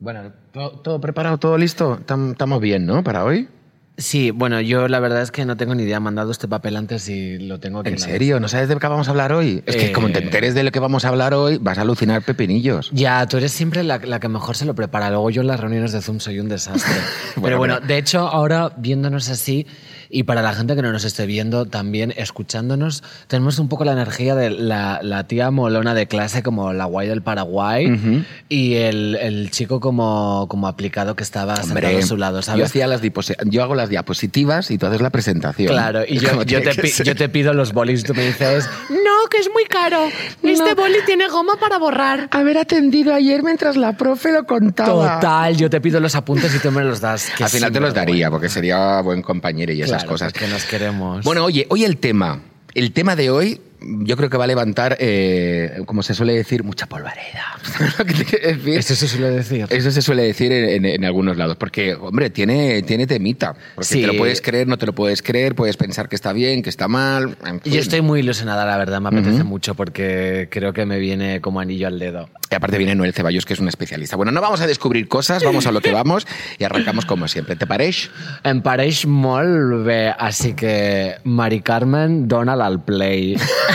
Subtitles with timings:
[0.00, 1.98] Bueno, ¿todo, todo preparado, todo listo?
[2.06, 3.02] Tam- Estamos bien, ¿no?
[3.02, 3.48] Para hoy.
[3.96, 6.00] Sí, bueno, yo la verdad es que no tengo ni idea.
[6.00, 8.40] Me han dado este papel antes y lo tengo que ¿En serio?
[8.40, 9.62] ¿No sabes de qué vamos a hablar hoy?
[9.66, 9.92] Es que Eh.
[9.92, 12.90] como te enteres de lo que vamos a hablar hoy, vas a alucinar pepinillos.
[12.92, 15.10] Ya, tú eres siempre la, la que mejor se lo prepara.
[15.10, 16.92] Luego yo en las reuniones de Zoom soy un desastre.
[17.36, 19.64] Bueno, pero bueno, de hecho, ahora viéndonos así,
[20.10, 23.92] y para la gente que no nos esté viendo, también escuchándonos, tenemos un poco la
[23.92, 28.22] energía de la, la tía molona de clase como la guay del Paraguay Ujú.
[28.48, 32.66] y el, el chico como, como aplicado que estaba sentado a su lado, yo, ¿sabes?
[32.66, 33.00] hacía las
[33.46, 35.68] yo hago las diapositivas y tú haces la presentación.
[35.68, 38.24] Claro, y yo, yo, tiene te, pi- yo te pido los bolis y tú me
[38.26, 40.08] dices, No, que es muy caro.
[40.42, 42.28] Este boli tiene goma para borrar.
[42.30, 45.14] Haber atendido ayer mientras la profe lo contaba.
[45.16, 47.30] total, yo te pido los apuntes y tú me los das.
[47.40, 50.32] Al final te los daría, porque sería buen compañero y esas Claro, cosas.
[50.32, 51.24] porque nos queremos.
[51.24, 52.40] Bueno, oye, hoy el tema.
[52.74, 53.60] El tema de hoy
[54.00, 57.44] yo creo que va a levantar, eh, como se suele decir, mucha polvareda.
[58.66, 59.66] Eso se suele decir.
[59.70, 63.54] Eso se suele decir en, en- en algunos lados, porque, hombre, tiene, tiene temita.
[63.74, 64.00] Porque Sí.
[64.00, 66.70] te lo puedes creer, no te lo puedes creer, puedes pensar que está bien, que
[66.70, 67.36] está mal.
[67.46, 67.72] en fin.
[67.72, 71.60] Yo estoy muy ilusionada, la verdad, me apetece mucho porque creo que me viene como
[71.60, 72.28] anillo al dedo.
[72.50, 74.16] Y aparte viene Noel Ceballos, que es un especialista.
[74.16, 76.26] Bueno, no vamos a descubrir cosas, vamos a lo que vamos
[76.58, 77.56] y arrancamos como siempre.
[77.56, 78.08] ¿Te parece?
[78.44, 83.34] Em pareix molt bé, així que Mari Carmen, dona'l al play.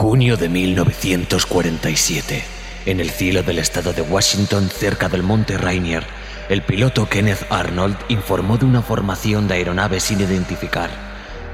[0.00, 2.42] Junio de 1947.
[2.86, 6.04] En el cielo del estado de Washington, cerca del monte Rainier,
[6.48, 10.88] el piloto Kenneth Arnold informó de una formación de aeronaves sin identificar.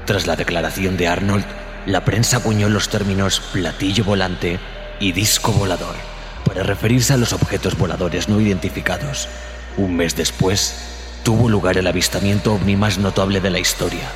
[0.05, 1.43] Tras la declaración de Arnold,
[1.87, 4.61] la prensa acuñó los términos platillo volante
[5.01, 5.97] y disco volador
[6.45, 9.27] para referirse a los objetos voladores no identificados.
[9.75, 14.09] Un mes después, tuvo lugar el avistamiento ovni más notable de la historia.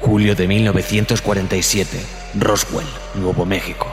[0.00, 2.00] Julio de 1947,
[2.34, 3.86] Roswell, Nuevo México.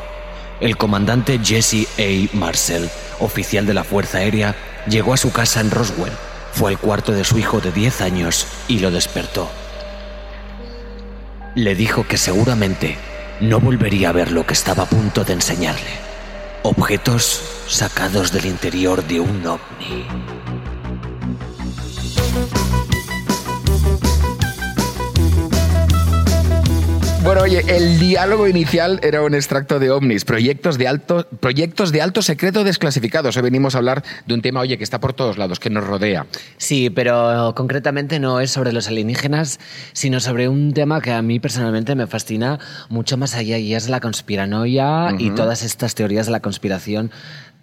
[0.59, 2.35] El comandante Jesse A.
[2.35, 2.89] Marcel,
[3.19, 4.55] oficial de la Fuerza Aérea,
[4.87, 6.13] llegó a su casa en Roswell,
[6.53, 9.49] fue al cuarto de su hijo de 10 años y lo despertó.
[11.55, 12.97] Le dijo que seguramente
[13.41, 15.89] no volvería a ver lo que estaba a punto de enseñarle.
[16.63, 20.05] Objetos sacados del interior de un ovni.
[27.25, 32.03] Bueno, oye, el diálogo inicial era un extracto de ovnis, proyectos de alto, proyectos de
[32.03, 33.35] alto secreto desclasificados.
[33.35, 35.83] Hoy venimos a hablar de un tema, oye, que está por todos lados, que nos
[35.83, 36.27] rodea.
[36.57, 39.59] Sí, pero concretamente no es sobre los alienígenas,
[39.93, 42.59] sino sobre un tema que a mí personalmente me fascina
[42.89, 47.09] mucho más allá y es la conspiranoia y todas estas teorías de la conspiración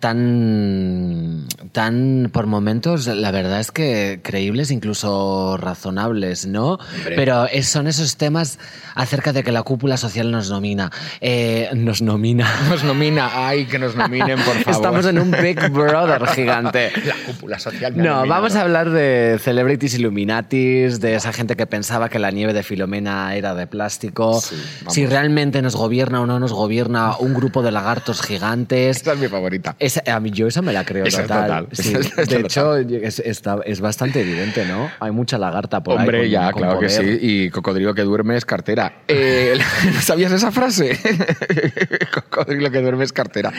[0.03, 6.81] tan, tan por momentos, la verdad es que creíbles, incluso razonables, ¿no?
[7.05, 8.59] Pero son esos temas
[8.97, 10.91] acerca de que la cúpula social nos nomina.
[11.21, 12.51] Eh, nos nomina.
[12.69, 14.71] Nos nomina, ay, que nos nominen, por favor.
[14.71, 16.91] Estamos en un Big Brother gigante.
[17.05, 17.93] La cúpula social.
[17.97, 18.27] No, nominado.
[18.29, 22.63] vamos a hablar de celebrities illuminatis, de esa gente que pensaba que la nieve de
[22.63, 24.57] Filomena era de plástico, Sí,
[24.89, 28.97] si realmente nos gobierna o no nos gobierna un grupo de lagartos gigantes.
[28.97, 29.77] Esta es mi favorita.
[29.79, 31.69] Esa- a mí yo esa me la creo Esa es total.
[31.73, 31.93] Sí.
[31.97, 32.45] Esa es De total.
[32.45, 34.91] hecho, es, está- es bastante evidente, ¿no?
[35.01, 36.01] Hay mucha lagarta por ahí.
[36.01, 37.19] Hombre, con- ya, con claro que sí.
[37.21, 39.03] Y cocodrilo que duerme es cartera.
[39.09, 39.42] Eh,
[40.01, 40.99] ¿Sabías esa frase?
[42.13, 43.53] cocodrilo que duerme es cartera.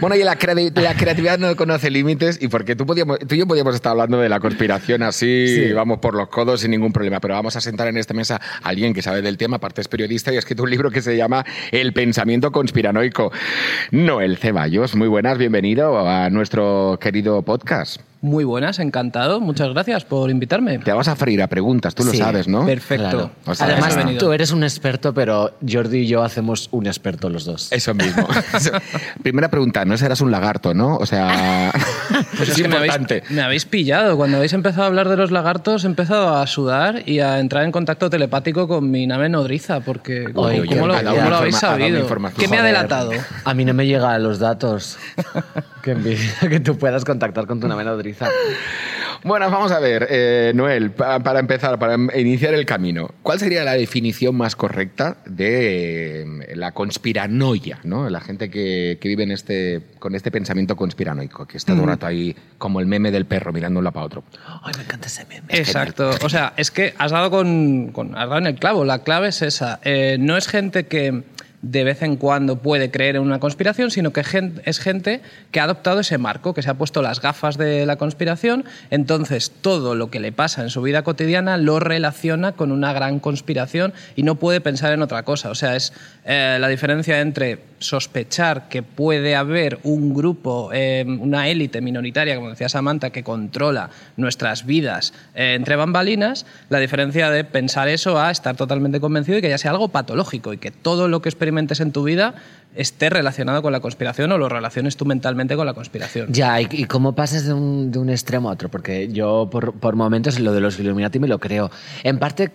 [0.00, 3.38] Bueno, y la, crea- la creatividad no conoce límites y porque tú, podíamos, tú y
[3.38, 5.72] yo podíamos estar hablando de la conspiración así, Sí.
[5.72, 8.68] vamos por los codos sin ningún problema, pero vamos a sentar en esta mesa a
[8.68, 11.16] alguien que sabe del tema, aparte es periodista y ha escrito un libro que se
[11.16, 13.32] llama El pensamiento conspiranoico.
[13.90, 18.00] Noel Ceballos, muy buenas, bienvenido a nuestro querido podcast.
[18.20, 19.40] Muy buenas, encantado.
[19.40, 20.78] Muchas gracias por invitarme.
[20.80, 22.66] Te vas a freír a preguntas, tú lo Sí, sabes, ¿no?
[22.66, 23.08] Perfecto.
[23.10, 23.30] Claro.
[23.46, 27.44] O sea, Además, tú eres un experto, pero Jordi y yo hacemos un experto los
[27.44, 27.70] dos.
[27.70, 28.26] Eso mismo.
[29.22, 30.96] Primera pregunta, no serás un lagarto, ¿no?
[30.96, 31.70] O sea,
[32.36, 33.22] Pues es es que me habéis, importante.
[33.32, 34.16] me habéis pillado.
[34.16, 37.64] Cuando habéis empezado a hablar de los lagartos, he empezado a sudar y a entrar
[37.64, 41.98] en contacto telepático con mi nave nodriza, porque ¿cómo, Oye, cómo lo, cómo habéis sabido?
[42.00, 42.40] información.
[42.40, 43.12] ¿Qué me ha delatado?
[43.44, 44.98] A mí no me llegan los datos.
[45.88, 48.28] Qué envidia que tú puedas contactar con tu nave nodriza.
[49.24, 53.64] Bueno, vamos a ver, eh, Noel, pa- para empezar, para iniciar el camino, ¿cuál sería
[53.64, 58.08] la definición más correcta de eh, la conspiranoia, ¿no?
[58.10, 61.88] La gente que, que vive en este, con este pensamiento conspiranoico, que está todo el
[61.88, 64.24] rato ahí como el meme del perro mirando un lado para otro.
[64.62, 65.46] Ay, me encanta ese meme.
[65.48, 66.10] Exacto.
[66.22, 68.84] O sea, es que has dado, con, con- has dado en el clavo.
[68.84, 69.80] La clave es esa.
[69.84, 71.22] Eh, no es gente que
[71.62, 74.22] de vez en cuando puede creer en una conspiración, sino que
[74.64, 75.20] es gente
[75.50, 79.50] que ha adoptado ese marco, que se ha puesto las gafas de la conspiración, entonces
[79.50, 83.92] todo lo que le pasa en su vida cotidiana lo relaciona con una gran conspiración
[84.16, 85.50] y no puede pensar en otra cosa.
[85.50, 85.92] O sea, es
[86.24, 92.50] eh, la diferencia entre sospechar que puede haber un grupo, eh, una élite minoritaria, como
[92.50, 98.30] decía Samantha, que controla nuestras vidas eh, entre bambalinas, la diferencia de pensar eso a
[98.30, 101.80] estar totalmente convencido y que ya sea algo patológico y que todo lo que experimentes
[101.80, 102.34] en tu vida
[102.74, 106.32] esté relacionado con la conspiración o lo relaciones tú mentalmente con la conspiración.
[106.32, 108.68] Ya, ¿y, y cómo pasas de un, de un extremo a otro?
[108.68, 111.70] Porque yo por, por momentos lo de los Illuminati me lo creo.
[112.04, 112.50] En parte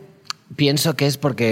[0.56, 1.46] pienso que es porque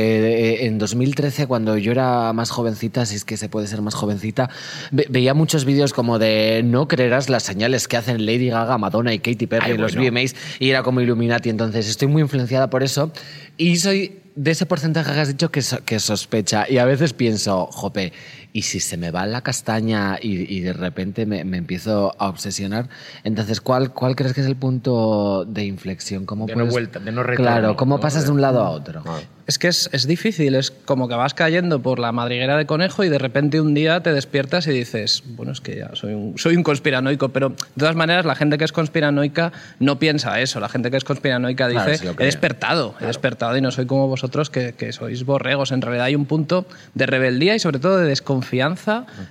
[0.62, 3.94] eh, en 2013, cuando yo era más jovencita, si es que se puede ser más
[3.95, 4.50] jovencita,
[4.92, 9.13] ve- veía muchos vídeos como de no creerás las señales que hacen Lady Gaga, Madonna
[9.13, 10.12] y Katy Perry Ay, en los bueno.
[10.12, 11.50] VMAs y era como Illuminati.
[11.50, 13.12] Entonces estoy muy influenciada por eso
[13.57, 16.65] y soy de ese porcentaje que has dicho que, so- que sospecha.
[16.69, 18.13] Y a veces pienso, jope,
[18.53, 22.27] ¿y si se me va la castaña y, y de repente me, me empiezo a
[22.27, 22.89] obsesionar?
[23.24, 26.25] Entonces, ¿cuál, ¿cuál crees que es el punto de inflexión?
[26.25, 28.01] ¿Cómo De no puedes- vuelta, de no retorno, Claro, ¿cómo ¿no?
[28.01, 29.03] pasas de un lado a otro?
[29.06, 29.19] Ah.
[29.48, 33.03] Es que es, es difícil, es como que vas cayendo por la madriguera de conejo
[33.03, 36.38] y de repente un día te despiertas y dices, bueno, es que ya soy un,
[36.38, 40.59] soy un conspiranoico, pero de todas maneras la gente que es conspiranoica no piensa eso,
[40.62, 43.71] la gente que es conspiranoica Claro, dice, sí lo he despertado, he despertado y no
[43.71, 47.59] soy como vosotros que, que sois borregos, en realidad hay un punto de rebeldía y
[47.59, 48.40] sobre todo de desconfianza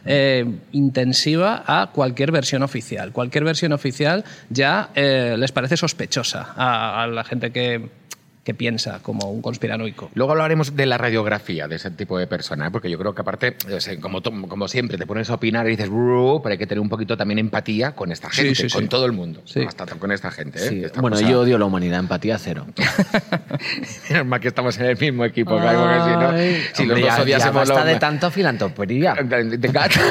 [0.04, 7.06] eh, intensiva a cualquier versión oficial, cualquier versión oficial ya eh, les parece sospechosa a
[7.06, 7.99] la gente que
[8.44, 10.10] que piensa como un conspiranoico.
[10.14, 12.70] Luego hablaremos de la radiografía de ese tipo de persona, ¿eh?
[12.70, 13.54] porque yo creo que aparte,
[14.00, 17.16] como, como siempre, te pones a opinar y dices, pero hay que tener un poquito
[17.18, 18.74] también empatía con esta Sí, gente, sí, sí.
[18.74, 19.60] con todo el mundo, Sí.
[19.60, 20.58] hasta con esta gente.
[20.58, 20.68] ¿eh?
[20.68, 20.84] Sí.
[20.84, 22.66] Esta Bueno, cosa- yo odio la humanidad, empatía cero.
[24.10, 27.08] Menos mal que estamos en el mismo equipo, claro, porque si no, si hombre, los
[27.08, 29.14] dos ya- odiásemos ya basta lo- de tanto filantropía.
[29.14, 30.00] De- de gato.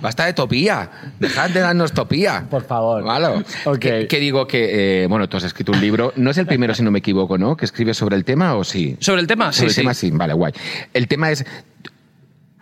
[0.00, 0.88] Basta de topía.
[1.18, 2.44] Dejad de darnos topía.
[2.48, 3.02] Por favor.
[3.02, 3.44] Vale.
[3.64, 3.78] Ok.
[3.78, 6.12] Que, que digo que, eh, bueno, tú has escrito un libro.
[6.16, 7.56] No es el primero, si no me equivoco, ¿no?
[7.56, 8.96] Que escribes sobre el tema o sí.
[9.00, 10.52] Sobre el tema, Sobre sí, el tema sí, vale, guay.
[10.92, 11.44] El tema es.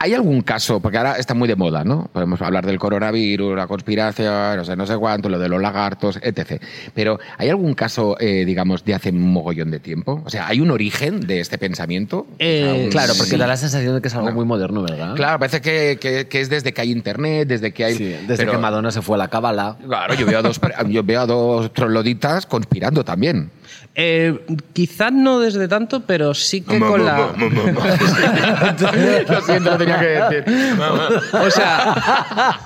[0.02, 0.80] ¿Hay algún caso?
[0.80, 2.08] Porque ahora está muy de moda, ¿no?
[2.10, 6.18] Podemos hablar del coronavirus, la conspiración, no sé, no sé cuánto, lo de los lagartos,
[6.22, 6.58] etc.
[6.94, 10.22] Pero ¿hay algún caso, eh, digamos, de hace un mogollón de tiempo?
[10.24, 12.26] O sea, ¿hay un origen de este pensamiento?
[12.38, 13.36] Eh, O sea, un- Claro, porque Sí.
[13.36, 14.34] da la sensación de que es algo No.
[14.36, 15.14] muy moderno, ¿verdad?
[15.16, 17.94] Claro, parece que, que- que es desde que hay internet, desde que hay.
[17.94, 19.76] Sí, desde pero- que Madonna se fue a la cábala.
[19.86, 20.58] Claro, yo veo a dos,
[20.88, 23.50] yo veo a dos trogloditas conspirando también.
[23.96, 24.38] Eh,
[24.72, 27.32] quizá no desde tanto, pero sí que con la...
[29.28, 30.80] Lo siento, lo tenía que decir.
[31.32, 32.60] O sea,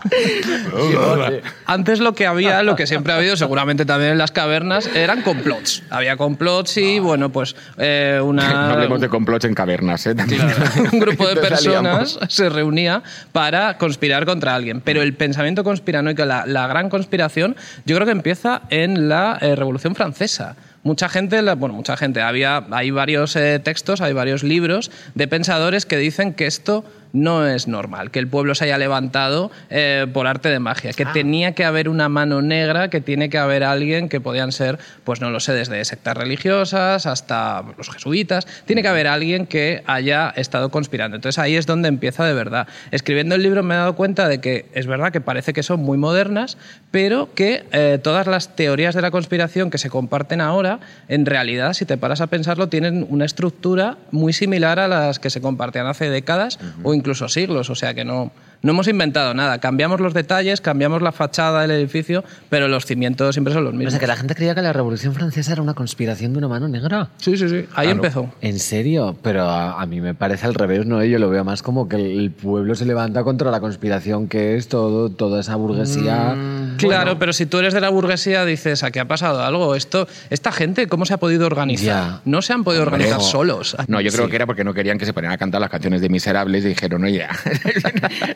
[1.66, 5.22] antes lo que había, lo que siempre ha habido, seguramente también en las cavernas, eran
[5.22, 5.82] complots.
[5.90, 8.66] Había complots y, bueno, pues eh, una...
[8.68, 10.14] No hablemos de complots en cavernas, ¿eh?
[10.92, 14.80] Un grupo de personas se reunía para conspirar contra alguien.
[14.80, 19.56] Pero el pensamiento conspiranoico, la, la gran conspiración, yo creo que empieza en la eh,
[19.56, 20.56] Revolución Francesa.
[20.82, 25.86] Mucha gente, bueno, mucha gente, había, hay varios eh, textos, hay varios libros de pensadores
[25.86, 26.84] que dicen que esto
[27.14, 31.06] no es normal, que el pueblo se haya levantado eh, por arte de magia, que
[31.06, 35.20] tenía que haber una mano negra, que tiene que haber alguien que podían ser, pues
[35.20, 40.30] no lo sé, desde sectas religiosas hasta los jesuitas, tiene que haber alguien que haya
[40.36, 41.14] estado conspirando.
[41.14, 42.66] Entonces ahí es donde empieza de verdad.
[42.90, 45.80] Escribiendo el libro me he dado cuenta de que es verdad que parece que son
[45.80, 46.58] muy modernas,
[46.90, 51.74] pero que eh, todas las teorías de la conspiración que se comparten ahora, en realidad,
[51.74, 55.86] si te paras a pensarlo, tienen una estructura muy similar a las que se compartían
[55.86, 57.70] hace décadas o incluso siglos.
[57.70, 58.32] O sea que no,
[58.64, 59.58] no hemos inventado nada.
[59.58, 63.76] Cambiamos los detalles, cambiamos la fachada del edificio, pero los cimientos siempre son los O
[63.76, 63.92] mismos.
[63.92, 66.66] sea, que la gente creía que la Revolución Francesa era una conspiración de una mano
[66.66, 67.10] negra.
[67.18, 67.66] Sí, sí, sí.
[67.74, 68.32] Ahí empezó.
[68.40, 69.16] ¿En serio?
[69.22, 71.04] Pero a, a mí me parece al revés, ¿no?
[71.04, 74.66] Yo lo veo más como que el, pueblo se levanta contra la conspiración que es
[74.68, 76.34] todo, toda esa burguesía.
[76.78, 79.74] Claro, pero si tú eres de la burguesía, dices, aquí ha pasado algo.
[79.74, 81.84] Esto, esta gente, ¿cómo se ha podido organizar?
[81.86, 82.20] Ya.
[82.24, 83.76] No se han podido organizar solos.
[83.88, 84.30] No, yo creo Sí.
[84.30, 86.68] que era porque no querían que se ponieran a cantar las canciones de Miserables y
[86.68, 87.26] dijeron, oye,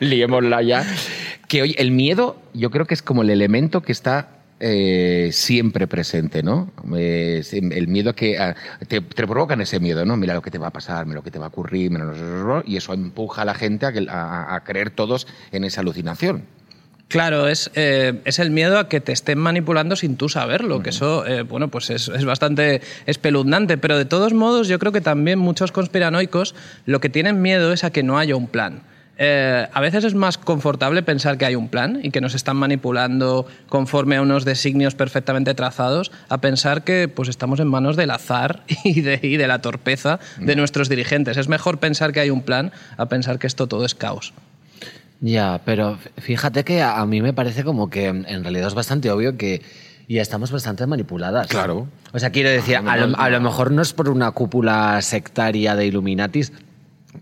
[0.61, 0.85] ya.
[1.47, 5.87] Que oye, el miedo yo creo que es como el elemento que está eh, siempre
[5.87, 6.71] presente, ¿no?
[6.97, 8.55] Eh, el miedo que ah,
[8.87, 10.17] te, te provocan ese miedo, ¿no?
[10.17, 12.03] Mira lo que te va a pasar, mira lo que te va a ocurrir, mira
[12.05, 16.43] lo- y eso empuja a la gente a, a- a creer todos en esa alucinación.
[17.07, 20.91] Claro, es, eh, es el miedo a que te estén manipulando sin tú saberlo, que
[20.91, 25.01] eso, eh, bueno, pues es, es bastante espeluznante, pero de todos modos yo creo que
[25.01, 26.53] también muchos conspiranoicos
[26.85, 28.81] lo que tienen miedo es a que no haya un plan.
[29.21, 32.55] Eh, a veces es más confortable pensar que hay un plan y que nos están
[32.55, 38.11] manipulando conforme a unos designios perfectamente trazados, a pensar que pues estamos en manos del
[38.11, 41.35] azar y de, y de la torpeza de nuestros dirigentes.
[41.35, 44.33] Es mejor pensar que hay un plan a pensar que esto todo es caos.
[45.19, 49.35] Ya, pero fíjate que a, mí me parece como que en realidad es bastante obvio
[49.35, 49.61] que
[50.07, 51.47] ya estamos bastante manipuladas.
[51.47, 51.89] Claro.
[52.13, 55.75] O sea, quiero decir, a lo, a lo mejor no es por una cúpula sectaria
[55.75, 56.53] de Illuminatis,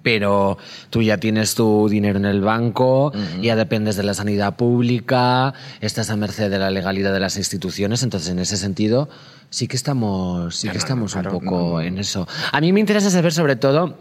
[0.04, 0.58] pero
[0.90, 6.10] tú ya tienes tu dinero en el banco, ya dependes de la sanidad pública, estás
[6.10, 9.10] a merced de la legalidad de las instituciones, entonces en ese sentido
[9.50, 12.28] sí que estamos, sí que estamos un poco en eso.
[12.52, 13.98] A mí me interesa saber sobre todo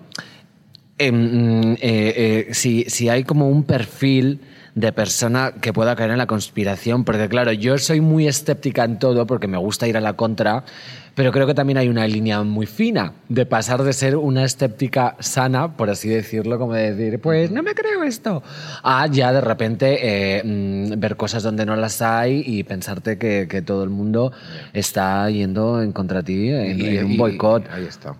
[0.99, 4.40] em, eh, eh, si, si hay como un perfil
[4.76, 8.99] de persona que pueda caer en la conspiración, porque claro, yo soy muy escéptica en
[8.99, 10.64] todo porque me gusta ir a la contra,
[11.14, 15.16] pero creo que también hay una línea muy fina de pasar de ser una escéptica
[15.18, 18.42] sana, por así decirlo, como de decir, pues no me creo esto,
[18.83, 23.49] a ya de repente eh, mm, ver cosas donde no las hay y pensarte que,
[23.49, 24.30] que todo el mundo
[24.75, 27.66] está yendo en contra de ti en, Y- en un boicot.
[27.73, 28.14] Ahí está.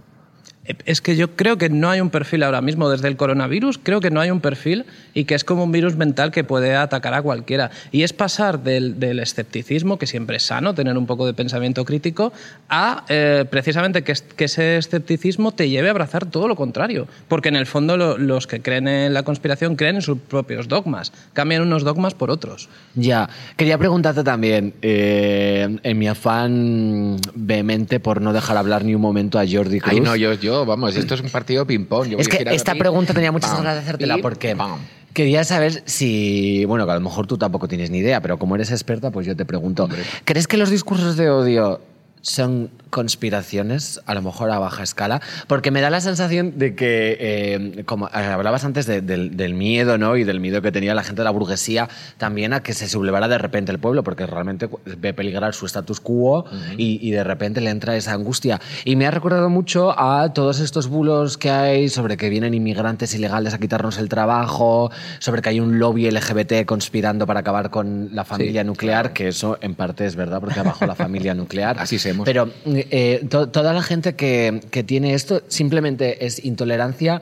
[0.85, 4.01] Es que yo creo que no hay un perfil ahora mismo desde el coronavirus, creo
[4.01, 4.85] que no hay un perfil
[5.17, 7.71] y que es como un virus mental que puede atacar a cualquiera.
[7.91, 11.87] Y es pasar del, del escepticismo, que siempre es sano tener un poco de pensamiento
[11.87, 12.35] crítico,
[12.69, 17.09] a eh, precisamente que, es- que ese escepticismo te lleve a abrazar todo lo contrario.
[17.29, 20.69] Porque en el fondo lo- los que creen en la conspiración creen en sus propios
[20.69, 22.69] dogmas, cambian unos dogmas por otros.
[22.95, 29.01] Ya, quería preguntarte también, eh, en mi afán vehemente por no dejar hablar ni un
[29.01, 29.95] momento a Jordi Cruz.
[29.95, 32.17] Ay, no, yo, yo, vamos, esto es un partido ping-pong.
[32.19, 34.79] Es que esta pregunta tenía muchas ganas de hacértela porque pam.
[35.17, 38.55] Quería saber si, bueno, que a lo mejor tú tampoco tienes ni idea, pero como
[38.55, 39.89] eres experta, pues yo te pregunto,
[40.27, 41.81] ¿crees que los discursos de odio
[42.21, 45.21] son conspiraciones, a lo mejor a baja escala?
[45.47, 49.99] Porque me da la sensación de que, eh, como hablabas antes de- del, del miedo,
[49.99, 50.17] ¿no?
[50.17, 51.89] Y del miedo que tenía la gente de la burguesía
[52.19, 56.01] también a que se sublevara de repente el pueblo, porque realmente ve peligrar su status
[56.01, 56.45] quo
[56.77, 58.61] y, y de repente le entra esa angustia.
[58.85, 63.15] Y me ha recordado mucho a todos estos bulos que hay sobre que vienen inmigrantes
[63.15, 68.11] ilegales a quitarnos el trabajo, sobre que hay un lobby LGBT conspirando para acabar con
[68.13, 71.77] la familia nuclear, que eso en parte es verdad, porque abajo la familia nuclear.
[71.81, 72.25] Así somos.
[72.25, 72.51] Pero
[72.91, 77.21] eh, to- toda la gente que, que tiene esto simplemente es intolerancia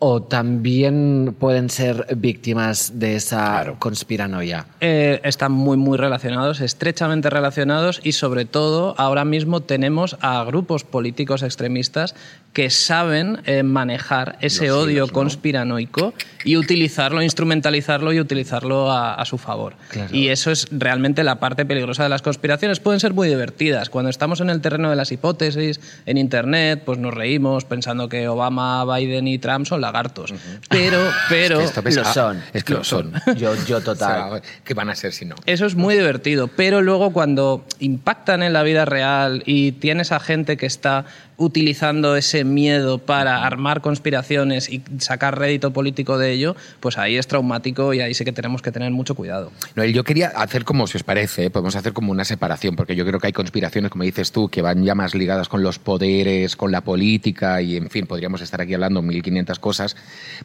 [0.00, 4.66] o también pueden ser víctimas de esa conspiranoia.
[4.80, 10.84] Eh, están muy, muy relacionados, estrechamente relacionados y sobre todo ahora mismo tenemos a grupos
[10.84, 12.14] políticos extremistas
[12.52, 15.14] que saben eh, manejar ese Los odio hilos, ¿no?
[15.14, 16.12] conspiranoico
[16.44, 19.74] y utilizarlo, instrumentalizarlo y utilizarlo a, a su favor.
[19.90, 20.14] Claro.
[20.14, 22.80] Y eso es realmente la parte peligrosa de las conspiraciones.
[22.80, 23.90] Pueden ser muy divertidas.
[23.90, 28.26] Cuando estamos en el terreno de las hipótesis, en Internet, pues nos reímos pensando que
[28.28, 30.34] Obama, Biden y Trump son lagartos.
[30.68, 31.60] Pero, pero...
[31.60, 32.42] Esto ves- lo son.
[32.52, 33.12] Es que lo son.
[33.36, 34.30] Yo, yo O total.
[34.30, 35.36] sea, ¿Qué van a ser si no?
[35.46, 40.18] Eso es muy divertido, pero luego cuando impactan en la vida real y tienes a
[40.18, 41.04] gente que está
[41.38, 47.26] utilizando ese miedo para armar conspiraciones y sacar rédito político de ello, pues ahí es
[47.28, 49.52] traumático y ahí sí que tenemos que tener mucho cuidado.
[49.76, 51.50] Noel, yo quería hacer como, si os parece, ¿eh?
[51.50, 54.62] podemos hacer como una separación, porque yo creo que hay conspiraciones, como dices tú, que
[54.62, 58.60] van ya más ligadas con los poderes, con la política, y en fin, podríamos estar
[58.60, 59.96] aquí hablando 1500 cosas,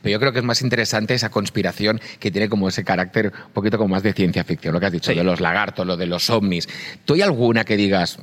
[0.01, 3.53] pero yo creo que es más interesante esa conspiración que tiene como ese carácter un
[3.53, 5.17] poquito como más de ciencia ficción, lo que has dicho, Sí.
[5.17, 6.69] de los lagartos, lo de los ovnis.
[7.03, 8.19] ¿Tú hay alguna que digas,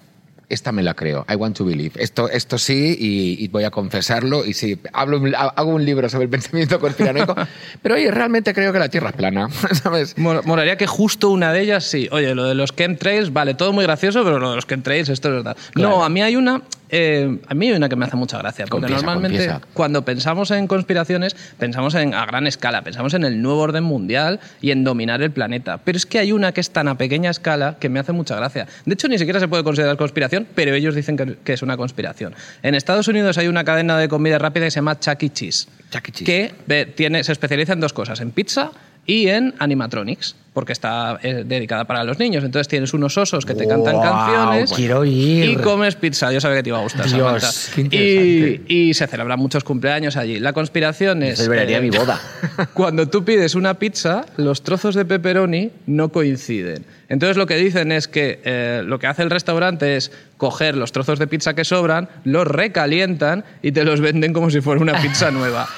[0.50, 1.92] esta me la creo, I want to believe.
[2.02, 6.24] Esto, esto sí, y, y voy a confesarlo, y sí, hablo, hago un libro sobre
[6.24, 7.34] el pensamiento conspiranoico,
[7.82, 10.18] pero oye, realmente creo que la Tierra es plana, ¿sabes?
[10.18, 12.08] Molaría que justo una de ellas sí.
[12.10, 15.28] Oye, lo de los chemtrails, vale, todo muy gracioso, pero lo de los chemtrails, esto
[15.28, 15.56] es verdad.
[15.74, 16.62] No, a mí hay una.
[16.90, 18.66] Eh, a mí hay una que me hace mucha gracia.
[18.66, 19.60] Porque Confiesa, normalmente confiesa.
[19.74, 24.40] cuando pensamos en conspiraciones, pensamos en a gran escala, pensamos en el nuevo orden mundial
[24.60, 25.78] y en dominar el planeta.
[25.78, 28.36] Pero es que hay una que es tan a pequeña escala que me hace mucha
[28.36, 28.66] gracia.
[28.84, 31.76] De hecho, ni siquiera se puede considerar conspiración, pero ellos dicen que, que es una
[31.76, 32.34] conspiración.
[32.62, 35.30] En Estados Unidos hay una cadena de comida rápida que se llama Chuck E.
[35.30, 35.68] Cheese.
[35.90, 36.12] Chuck E.
[36.12, 36.24] Cheese.
[36.66, 38.72] Que tiene, se especializa en dos cosas, en pizza
[39.06, 42.44] y en animatronics, porque está eh, dedicada para los niños.
[42.44, 45.50] Entonces tienes unos osos que te cantan canciones quiero ir.
[45.50, 46.32] y comes pizza.
[46.32, 47.88] Yo sabía que te iba a gustar, Dios, Samantha.
[47.90, 50.38] qué Y, se celebran muchos cumpleaños allí.
[50.38, 51.38] La conspiración es...
[51.38, 52.20] Celebraría eh, mi boda.
[52.74, 56.84] Cuando tú pides una pizza, los trozos de pepperoni no coinciden.
[57.08, 60.92] Entonces lo que dicen es que eh, lo que hace el restaurante es coger los
[60.92, 65.00] trozos de pizza que sobran, los recalientan y te los venden como si fuera una
[65.00, 65.68] pizza nueva.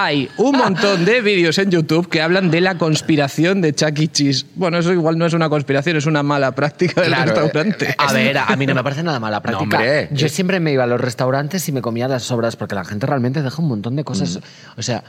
[0.00, 4.06] Hay un montón de vídeos en YouTube que hablan de la conspiración de Chuck E.
[4.06, 4.46] Cheese.
[4.54, 7.86] Bueno, eso igual no es una conspiración, es una mala práctica del Claro, restaurante.
[7.90, 9.64] eh, A ver, a mí no me parece nada mala práctica.
[9.76, 10.08] hombre.
[10.12, 13.06] Yo siempre me iba a los restaurantes y me comía las sobras porque la gente
[13.06, 14.04] realmente deja un montón de Mm.
[14.04, 14.38] cosas.
[14.76, 15.02] O sea,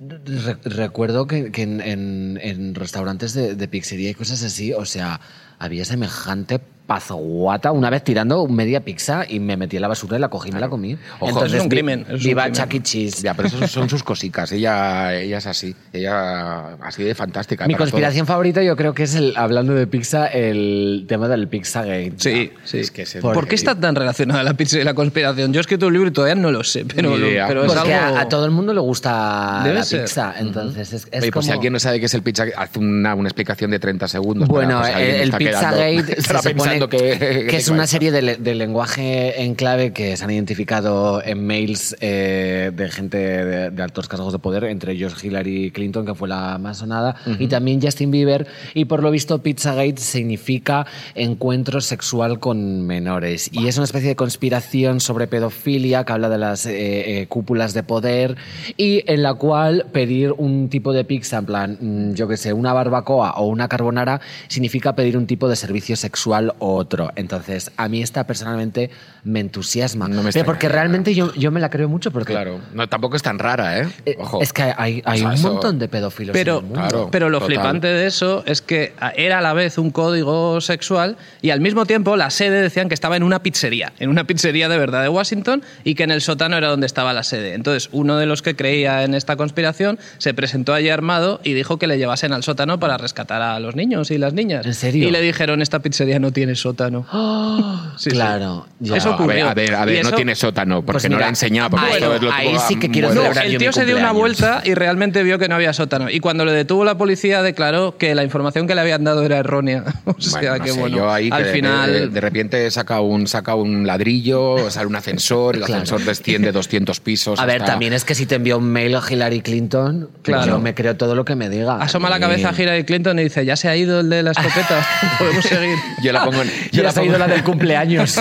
[0.00, 4.84] re- recuerdo que, que en, en- en restaurantes de, de pizzería y cosas así, o
[4.84, 5.20] sea,
[5.62, 10.20] había semejante pazguata una vez tirando media pizza y me metí en la basura y
[10.20, 10.98] la cogí y me la comí.
[11.20, 12.60] Ojo, eso es un crimen, es un viva crimen.
[12.60, 12.82] Chuck E.
[12.82, 13.22] Cheese.
[13.22, 14.50] Ya, pero eso son sus cositas.
[14.52, 15.74] Ella, ella es así.
[15.92, 17.66] Ella así de fantástica.
[17.66, 21.46] Mi para conspiración favorita yo creo que es, el, hablando de pizza, el tema del
[21.48, 22.14] Pizzagate.
[22.16, 22.78] Sí, sí.
[22.80, 25.52] Es que es el- ¿Por qué está tan relacionada la pizza y la conspiración?
[25.52, 28.18] Yo he escrito un libro y todavía no lo sé, pero, es Porque algo...
[28.18, 30.02] a, a todo el mundo le gusta Debe la ser.
[30.02, 32.44] pizza, entonces es, es Oye, pues si como- alguien no sabe qué es el pizza,
[32.56, 34.48] hace una, una explicación de 30 segundos.
[34.48, 37.82] Bueno, para, pues, el, el está Pizzagate se estará supone pensando que, que es una
[37.82, 42.88] que- serie de, de lenguaje en clave que se han identificado en mails eh, de
[42.90, 46.78] gente de, de altos cargos de poder, entre ellos Hillary Clinton, que fue la más
[46.78, 48.46] sonada, y también Justin Bieber.
[48.74, 53.50] Y por lo visto, Pizzagate significa encuentro sexual con menores.
[53.52, 57.74] Y es una especie de conspiración sobre pedofilia que habla de las eh, eh, cúpulas
[57.74, 58.36] de poder
[58.76, 62.52] y en la cual pedir un tipo de pizza, en plan, mm, yo que sé,
[62.52, 67.10] una barbacoa o una carbonara, significa pedir un tipo de servicio sexual o otro.
[67.16, 68.90] Entonces, a mí esta personalmente
[69.24, 70.08] me entusiasma.
[70.08, 70.44] No me Pero extraña.
[70.46, 72.32] porque realmente yo, yo me la creo mucho porque...
[72.32, 73.88] Claro, no, tampoco es tan rara, ¿eh?
[74.04, 74.42] eh, Ojo.
[74.42, 76.80] Es que hay, hay O sea, un eso- montón de pedófilos Pero, en el mundo.
[76.88, 77.54] Claro, pero lo total.
[77.54, 81.86] flipante de eso es que era a la vez un código sexual y al mismo
[81.86, 85.08] tiempo la sede decían que estaba en una pizzería, en una pizzería de verdad de
[85.08, 87.54] Washington y que en el sótano era donde estaba la sede.
[87.54, 91.78] Entonces, uno de los que creía en esta conspiración se presentó allí armado y dijo
[91.78, 94.66] que le llevasen al sótano para rescatar a los niños y las niñas.
[94.66, 95.06] ¿En serio?
[95.06, 97.06] Y le dijeron, esta pizzería no tiene sótano.
[97.96, 98.10] Sí.
[98.10, 98.66] claro.
[98.80, 98.96] ya.
[98.96, 99.48] Eso a ver, ocurrió.
[99.48, 101.70] a ver, a Y ver, no tiene sótano, porque Pues no la ha enseñado.
[101.70, 103.58] Porque ahí- esto es lo ahí tipo, sí que quiero bueno, No, celebrar yo el
[103.58, 106.08] tío se dio una vuelta y realmente vio que no había sótano.
[106.10, 109.38] Y cuando le detuvo la policía declaró que la información que le habían dado era
[109.38, 109.84] errónea.
[110.04, 111.92] O sea Bueno, no que sé, bueno, yo ahí que al final...
[111.92, 115.82] de, de repente saca un, saca un ladrillo, sale un ascensor, el Claro.
[115.82, 117.38] ascensor desciende 200 pisos.
[117.40, 120.46] A ver, también es que si te envió un mail a Hillary Clinton, Claro.
[120.46, 121.76] yo me creo todo lo que me diga.
[121.76, 124.30] Asoma la cabeza a Hillary Clinton y dice, ya se ha ido el de la
[124.32, 124.86] escopeta,
[125.18, 125.76] podemos seguir.
[126.02, 128.16] Yo la pongo en, yo Ya la se ha ido la del cumpleaños.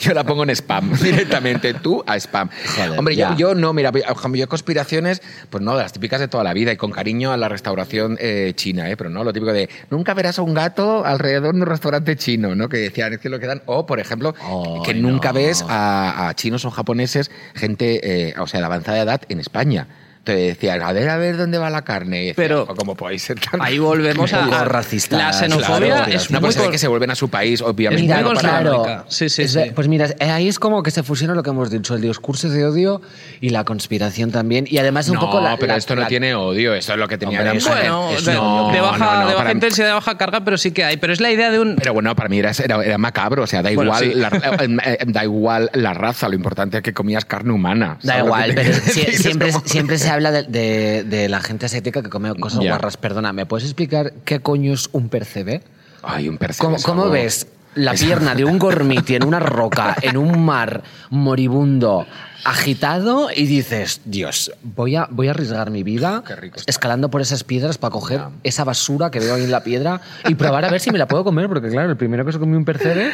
[0.00, 2.48] yo la pongo en spam directamente, tú a spam.
[2.76, 6.44] Joder, Hombre, yo, yo no, mira, yo, conspiraciones, pues no, de las típicas de toda
[6.44, 8.96] la vida y con cariño a la restauración eh, china, ¿eh?
[8.96, 12.54] pero no, lo típico de nunca verás a un gato alrededor de un restaurante chino,
[12.54, 12.68] ¿no?
[12.68, 15.34] Que decían, es que lo que dan, o por ejemplo, Ay, que nunca no.
[15.34, 19.88] ves a, a chinos o japoneses, gente, eh, o sea, de avanzada edad en España.
[20.24, 22.28] Te decían, a ver, a ver dónde va la carne.
[22.28, 24.38] Y Pero "Jo, ¿cómo podéis ser tan Ahí volvemos a...
[24.42, 26.12] Un poco a- racistas, La xenofobia claro.
[26.12, 26.54] es Una muy...
[26.54, 28.02] con- que se vuelven a su país, obviamente.
[28.04, 29.04] Mira, no para- claro.
[29.08, 29.60] Sí, sí, Es sí.
[29.74, 32.48] Pues mira, eh, ahí es como que se fusiona lo que hemos dicho, el discurso
[32.50, 33.00] de odio
[33.40, 34.64] y la conspiración también.
[34.70, 35.56] Y además un no, poco la...
[35.56, 38.10] pero la- esto no la- tiene odio, eso es lo que tenía Hombre, la Bueno,
[38.16, 40.70] Es- de, no, de baja, no, no, de baja intensidad, de baja carga, pero sí
[40.70, 40.98] que hay.
[40.98, 41.74] Pero es la idea de un...
[41.74, 44.76] Pero bueno, para mí era, era, era macabro, o sea, da Bueno, igual, la, eh,
[44.84, 47.98] eh, da igual la raza, lo importante es que comías carne humana.
[48.04, 48.72] Da ¿sabes lo igual, pero
[49.16, 52.70] siempre, como- siempre se habla de, de- de la gente asiática que come cosas Ya.
[52.70, 52.96] guarras.
[52.96, 55.62] Perdona, ¿me puedes explicar qué coño es un percebe?
[56.02, 59.40] Ay, un percebe ¿Cómo, es cómo algo- ves la pierna de un gormiti en una
[59.40, 62.06] roca, en un mar moribundo,
[62.44, 66.24] agitado y dices, Dios, voy a, voy a arriesgar mi vida
[66.66, 70.34] escalando por esas piedras para coger esa basura que veo ahí en la piedra y
[70.34, 71.46] probar a ver si me la puedo comer?
[71.48, 73.10] Porque claro, el primero que se comió un percebe,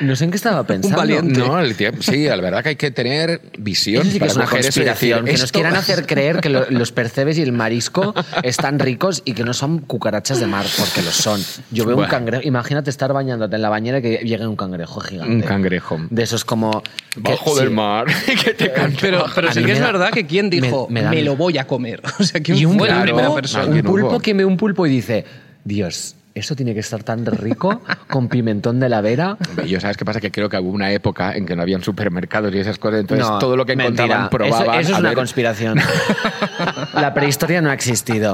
[0.00, 0.96] no sé en qué estaba pensando.
[0.96, 1.40] valiente.
[1.40, 4.02] No, el tío- sí, la verdad que hay que tener visión.
[4.02, 5.24] Eso sí que para es una decir, conspiración.
[5.24, 9.32] que nos quieran hacer creer que lo- los percebes y el marisco están ricos y
[9.32, 11.40] que no son cucarachas de mar, porque lo son.
[11.72, 12.46] Yo veo un cangrejo.
[12.46, 15.32] Imagínate estar bañándote en la bañera que llegue un cangrejo gigante.
[15.34, 15.98] Un cangrejo.
[16.10, 16.82] De esos como.
[16.82, 17.60] que- Bajo sí.
[17.60, 18.06] del mar.
[18.44, 18.98] que te canta.
[19.00, 21.36] Pero, pero sí que me es da- verdad que quién dijo, me- me, me lo
[21.36, 22.00] voy a comer.
[22.18, 23.64] O sea, Y un fue la claro, primera persona.
[23.66, 25.24] Un ¿quién pulpo que ve un pulpo y dice:
[25.64, 29.36] Dios, eso tiene que estar tan rico con pimentón de la vera.
[29.66, 30.20] Yo, ¿sabes qué pasa?
[30.20, 33.26] Que creo que hubo una época en que no habían supermercados y esas cosas, entonces
[33.28, 34.04] No, todo lo que mentira.
[34.04, 34.62] encontraban probaban.
[34.62, 35.78] Eso, eso es a una ver- conspiración.
[37.00, 38.32] la prehistoria no ha existido.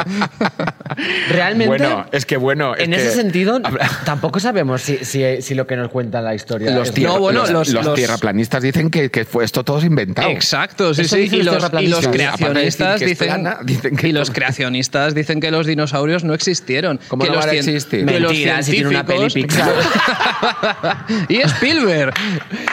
[1.31, 1.67] Realmente.
[1.69, 2.75] Bueno, es que bueno.
[2.75, 3.61] es en que- ese sentido,
[4.05, 7.19] tampoco sabemos si, si- si lo que nos cuenta la historia Los, es tierra- No,
[7.21, 10.29] bueno, los- los- los los- tierraplanistas dicen que, que fue esto todo inventado.
[10.31, 11.29] Exacto, sí, Eso sí.
[11.33, 15.67] Y los y creacionistas que dicen, plana, dicen que y los creacionistas dicen que los
[15.67, 17.01] dinosaurios no existieron.
[17.09, 18.07] ¿Cómo que no los van a cien- existir?
[18.07, 19.75] que los Mentira, si tiene una peli científicos-
[21.29, 22.15] y Spielberg.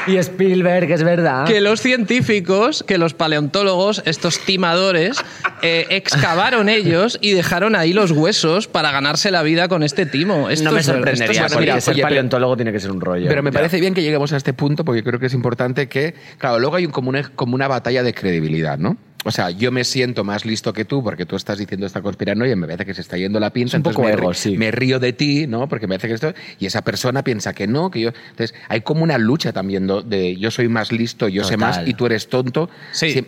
[0.07, 1.45] Y Spielberg, es verdad.
[1.45, 5.17] que los científicos, que los paleontólogos, estos timadores,
[5.61, 10.49] eh, excavaron ellos y dejaron ahí los huesos para ganarse la vida con este timo.
[10.49, 13.27] Esto no me sorprendería, es porque ser paleontólogo tiene que ser un rollo.
[13.27, 13.59] Pero me Ya.
[13.59, 16.75] parece bien que lleguemos a este punto porque creo que es importante que, claro, luego
[16.75, 18.97] hay un, como, una, como una batalla de credibilidad, ¿no?
[19.23, 22.53] O sea, yo me siento más listo que tú porque tú estás diciendo esta conspiranoia
[22.53, 23.69] y me parece que se está yendo la pinza.
[23.69, 24.57] Es un entonces poco me, ego, ri- sí.
[24.57, 25.67] me río de ti, ¿no?
[25.69, 26.33] Porque me parece que esto...
[26.57, 28.09] Y esa persona piensa que no, que yo...
[28.31, 31.93] Entonces, hay como una lucha también de yo soy más listo, yo sé más y
[31.93, 32.69] tú eres tonto.
[32.93, 33.27] Sí.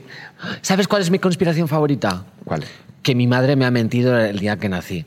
[0.64, 2.26] ¿Sabes cuál es mi conspiración favorita?
[2.44, 2.64] ¿Cuál?
[3.04, 5.06] Que mi madre me ha mentido el día que nací.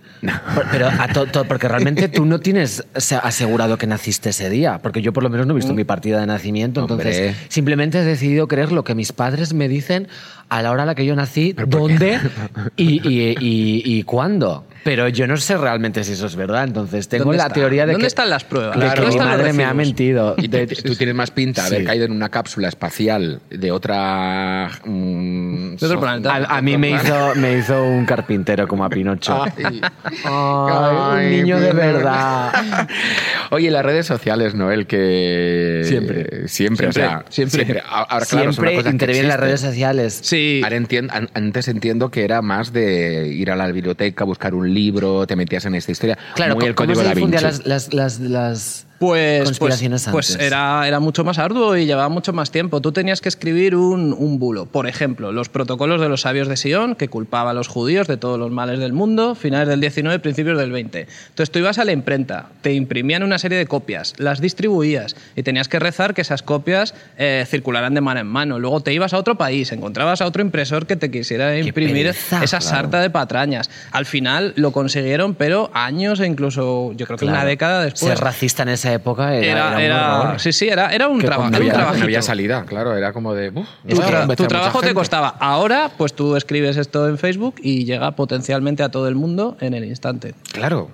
[0.71, 4.79] Pero a to- to- porque realmente tú no tienes se- asegurado que naciste ese día,
[4.83, 7.35] porque yo por lo menos no he visto mi partida de nacimiento, entonces Hombre.
[7.49, 10.09] simplemente he decidido creer lo que mis padres me dicen
[10.51, 12.21] a la hora a la que yo nací, dónde
[12.77, 14.65] y, y- y- y cuándo.
[14.87, 17.55] Pero yo no sé realmente si eso es verdad, entonces tengo ¿Dónde la está?
[17.55, 18.77] teoría de ¿Dónde que, están las pruebas?
[18.77, 18.94] de Claro.
[19.03, 20.35] que ¿Dónde mi madre me ha mentido.
[20.38, 21.87] Y tú, De- tú tienes más pinta de haber Sí.
[21.87, 24.70] caído en una cápsula espacial de otra.
[24.85, 26.35] mm, De otro planeta.
[26.37, 29.42] a, a mí me hizo, me hizo un carpintero como a Pinocho.
[29.64, 29.81] Ay.
[30.25, 32.53] Ay, un niño de verdad.
[33.51, 35.83] Oye, las redes sociales, Noel, que.
[35.85, 36.49] Siempre.
[36.49, 37.25] Siempre, o sea.
[37.29, 37.83] Siempre.
[37.88, 40.18] Ahora, claro, es una Siempre cosa que intervienen las redes sociales.
[40.22, 40.61] Sí.
[40.62, 44.72] Ahora entien- an- antes entiendo que era más de ir a la biblioteca, buscar un
[44.77, 46.17] libro, te metías en esta historia.
[46.37, 47.62] Claro, Muy el ¿cómo código se da difundían Vinci.
[47.69, 52.09] las, las, las, las Pues, pues, conspiraciones pues era, era mucho más arduo y llevaba
[52.09, 52.81] mucho más tiempo.
[52.81, 54.67] Tú tenías que escribir un, un bulo.
[54.67, 58.17] Por ejemplo, los protocolos de los sabios de Sion, que culpaba a los judíos de
[58.17, 61.07] todos los males del mundo, finales del 19, principios del 20.
[61.29, 65.43] Entonces tú ibas a la imprenta, te imprimían una serie de copias, las distribuías y
[65.43, 68.59] tenías que rezar que esas copias eh, circularan de mano en mano.
[68.59, 72.43] Luego te ibas a otro país, encontrabas a otro impresor que te quisiera imprimir pereza,
[72.43, 72.77] esa claro.
[72.77, 73.69] sarta de patrañas.
[73.93, 77.49] Al final lo consiguieron, pero años e incluso yo creo que una Claro.
[77.49, 78.13] década después.
[78.13, 81.18] Ser racista en esa época era, Era, era un era- sí, sí, era, era un,
[81.18, 82.05] Que traba- cuando era un No había, no trabajito.
[82.05, 83.51] había salida, claro, era como de.
[83.51, 85.29] uf, tra- tu trabajo te costaba.
[85.40, 89.75] Ahora, pues tú escribes esto en Facebook y llega potencialmente a todo el mundo en
[89.75, 90.35] el instante.
[90.53, 90.88] Claro.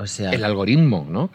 [0.00, 1.30] O sea, El algoritmo, ¿no?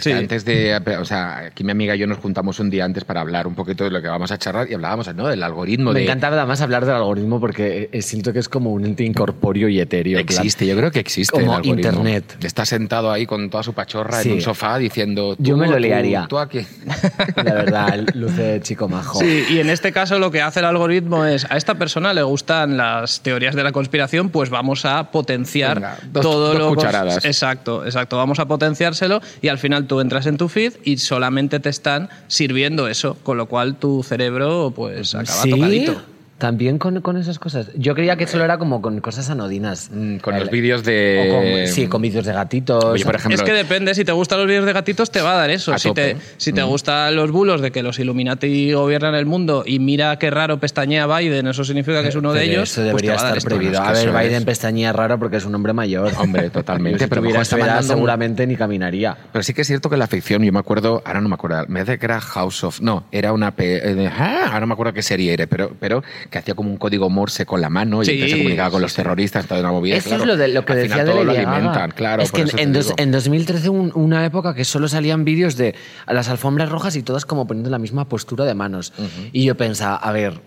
[0.00, 0.12] Sí.
[0.12, 3.20] Antes de, o sea, aquí mi amiga y yo nos juntamos un día antes para
[3.20, 5.28] hablar un poquito de lo que vamos a charlar y hablábamos, ¿no?
[5.28, 8.72] Del algoritmo me de encanta además hablar del algoritmo porque eh, siento que es como
[8.72, 10.14] un ente incorpóreo y etéreo.
[10.24, 11.32] plan, Existe, yo creo que existe.
[11.38, 11.66] Como el.
[11.66, 12.36] Internet.
[12.42, 14.30] Está sentado ahí con toda su pachorra Sí.
[14.30, 15.36] en un sofá diciendo.
[15.38, 16.26] Yo tú, me lo tú, liaría.
[16.28, 16.60] Tú aquí.
[17.36, 19.20] La verdad, luce de chico majo.
[19.20, 22.22] Sí, y en este caso lo que hace el algoritmo es, a esta persona le
[22.22, 26.68] gustan las teorías de la conspiración, pues vamos a potenciar Venga, dos- todo dos lo...
[26.74, 27.24] cucharadas.
[27.24, 28.07] Exacto, exacto.
[28.16, 32.08] Vamos a potenciárselo y al final tú entras en tu feed y solamente te están
[32.26, 36.02] sirviendo eso, con lo cual tu cerebro pues acaba Sí, tocadito.
[36.38, 37.70] También con, con esas cosas.
[37.74, 39.90] Yo creía que solo era como con cosas anodinas.
[39.92, 41.64] Mm, con El- los vídeos o de.
[41.64, 42.84] con- sí, con vídeos de gatitos.
[42.84, 43.36] Oye, por ejemplo.
[43.36, 45.72] Es que depende, si te gustan los vídeos de gatitos te va a dar eso.
[45.72, 46.14] A Si tope.
[46.14, 50.16] te, si te gustan los bulos de que los Illuminati gobiernan el mundo y mira
[50.18, 53.08] qué raro pestañea Biden, eso significa que es uno de Pero ellos, Eso pues te
[53.08, 53.82] debería estar prohibido.
[53.82, 54.44] A ver, Biden es.
[54.44, 56.12] pestañía raro porque es un hombre mayor.
[56.18, 59.16] Hombre, totalmente, Si pero tuviera edad, un- seguramente ni caminaría.
[59.32, 61.64] Pero sí que es cierto que la ficción, yo me acuerdo, ahora no me acuerdo,
[61.68, 62.80] me parece que era House of.
[62.80, 63.50] No, era una.
[63.56, 66.70] pe- eh, ah, ahora no me acuerdo qué serie era, pero, pero que hacía como
[66.70, 69.46] un código Morse con la mano y Sí, entonces se comunicaba con sí, los terroristas,
[69.46, 69.96] toda una movida.
[69.96, 70.22] Eso claro.
[70.24, 72.22] es lo, de, lo que Al decía final de todo lo alimentan, claro.
[72.22, 75.74] Es que en, dos- en 2013 un- una época que solo salían vídeos de
[76.06, 78.92] las alfombras rojas y todas como poniendo la misma postura de manos.
[79.32, 80.40] Y yo pensaba, a ver,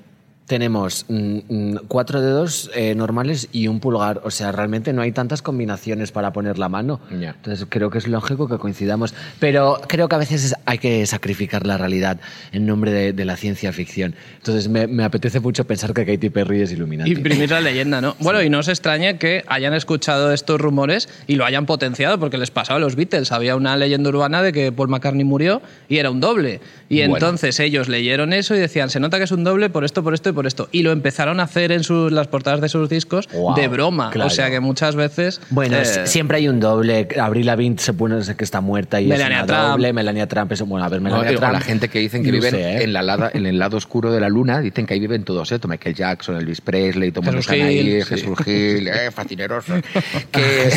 [0.47, 4.21] tenemos mm, mm, cuatro dedos eh, normales y un pulgar.
[4.25, 6.99] O sea, realmente no hay tantas combinaciones para poner la mano.
[7.17, 7.29] Ya.
[7.29, 9.13] Entonces creo que es lógico que coincidamos.
[9.39, 12.19] Pero creo que a veces es- hay que sacrificar la realidad
[12.51, 14.13] en nombre de, de la ciencia ficción.
[14.37, 17.11] Entonces me, me apetece mucho pensar que Katy Perry es Illuminati.
[17.11, 18.15] Imprimir la leyenda, ¿no?
[18.19, 22.37] Bueno, y no os extrañe que hayan escuchado estos rumores y lo hayan potenciado, porque
[22.37, 23.31] les pasaba a los Beatles.
[23.31, 26.59] Había una leyenda urbana de que Paul McCartney murió y era un doble.
[26.91, 27.15] Y Bueno.
[27.15, 30.13] entonces ellos leyeron eso y decían, se nota que es un doble por esto, por
[30.13, 30.67] esto y por esto.
[30.73, 34.09] Y lo empezaron a hacer en sus, las portadas de sus discos de broma.
[34.11, 34.27] claro.
[34.27, 35.39] O sea que muchas veces...
[35.51, 37.07] Bueno, eh, siempre hay un doble.
[37.19, 39.71] Abril Lavigne se pone que está muerta y Melania es una Trump.
[39.71, 39.93] doble.
[39.93, 41.53] Melania Trump es bueno, a ver, No, Melania o Trump.
[41.53, 42.83] la gente que dicen que no viven sé, ¿eh?
[42.83, 45.49] en, la lada- en el lado oscuro de la luna, dicen que ahí viven todos,
[45.53, 45.59] ¿eh?
[45.65, 48.07] Michael Jackson, Elvis Presley, mundo Jesús Gil, sí.
[48.09, 49.79] Jesús Gil, eh, fascinerosos.
[50.31, 50.69] que...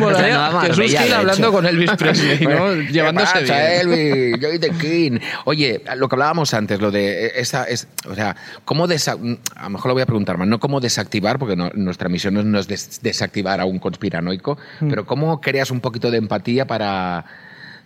[0.00, 1.52] Bueno, Jesús Gil hablando hecho.
[1.52, 2.74] con Elvis Presley, ¿no?
[2.90, 3.80] Llevándose ¿qué pasa, bien.
[3.92, 4.40] Elvis?
[4.40, 5.19] Joy the King.
[5.44, 9.18] Oye, lo que hablábamos antes, lo de esa, es, o sea, cómo desa-
[9.56, 12.50] a lo mejor lo voy a preguntar más, no cómo desactivar, porque no- nuestra misión
[12.50, 14.88] no es des- desactivar a un conspiranoico, Mm.
[14.88, 17.24] pero cómo creas un poquito de empatía para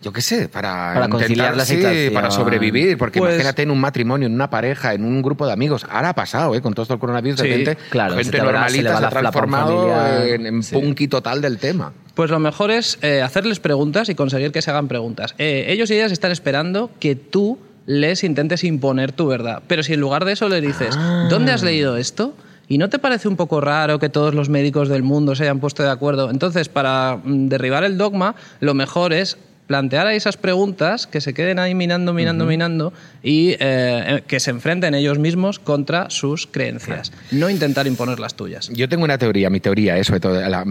[0.05, 2.13] yo qué sé, para, Para conciliar la situación.
[2.13, 5.53] para sobrevivir, porque Pues- imagínate en un matrimonio, en una pareja, en un grupo de
[5.53, 5.85] amigos.
[5.91, 6.61] Ahora ha pasado, ¿eh?
[6.61, 9.09] Con todo esto del coronavirus, de Sí, repente, claro, gente se le normalita se, ha
[9.09, 10.75] transformado en, en Sí.
[10.75, 11.93] punky total del tema.
[12.15, 15.35] Pues lo mejor es eh, hacerles preguntas y conseguir que se hagan preguntas.
[15.39, 19.63] Eh, ellos y ellas están esperando que tú les intentes imponer tu verdad.
[19.67, 20.97] Pero si en lugar de eso le dices,
[21.29, 22.35] ¿dónde has leído esto?
[22.67, 25.61] ¿Y no te parece un poco raro que todos los médicos del mundo se hayan
[25.61, 26.31] puesto de acuerdo?
[26.31, 29.37] Entonces, para mm, derribar el dogma, lo mejor es
[29.67, 34.39] plantear ahí esas preguntas que se queden ahí minando, minando, minando y eh, eh, que
[34.41, 37.13] se enfrenten ellos mismos contra sus creencias.
[37.31, 38.69] No intentar imponer las tuyas.
[38.69, 40.65] Yo tengo una teoría, mi teoría es sobre todo, la-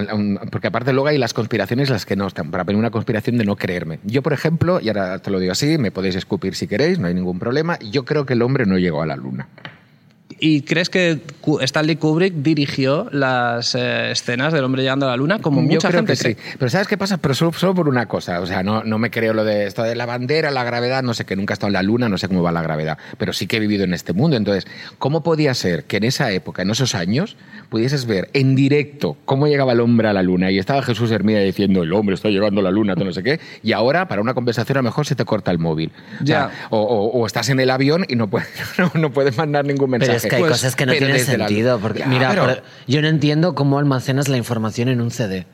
[0.51, 3.45] porque aparte luego hay las conspiraciones las que no están, para poner una conspiración de
[3.45, 3.99] no creerme.
[4.03, 7.07] Yo, por ejemplo, y ahora te lo digo así, me podéis escupir si queréis, no
[7.07, 9.47] hay ningún problema, yo creo que el hombre no llegó a la luna.
[10.39, 11.19] ¿Y crees que
[11.61, 15.89] Stanley Kubrick dirigió las eh, escenas del hombre llegando a la luna como Yo mucha
[15.89, 16.37] creo gente que sí.
[16.57, 17.17] Pero ¿sabes qué pasa?
[17.17, 18.39] Pero solo, solo por una cosa.
[18.39, 21.13] O sea, no, no me creo lo de esto de la bandera, la gravedad, no
[21.13, 23.33] sé, que nunca he estado en la luna, no sé cómo va la gravedad, pero
[23.33, 24.37] sí que he vivido en este mundo.
[24.37, 24.65] Entonces,
[24.99, 27.35] ¿cómo podía ser que en esa época, en esos años,
[27.69, 31.39] pudieses ver en directo cómo llegaba el hombre a la luna y estaba Jesús Hermida
[31.39, 34.21] diciendo, el hombre está llegando a la luna, todo no sé qué, y ahora para
[34.21, 35.91] una conversación a lo mejor se te corta el móvil.
[36.21, 36.67] O, sea, Ya.
[36.69, 39.89] o, o- o estás en el avión y no puedes, no, no puedes mandar ningún
[39.89, 40.22] mensaje.
[40.23, 41.79] Es que hay Pues, cosas que no tienen la- sentido.
[41.79, 45.45] Porque, Ya, mira, pero- pero yo no entiendo cómo almacenas la información en un CD.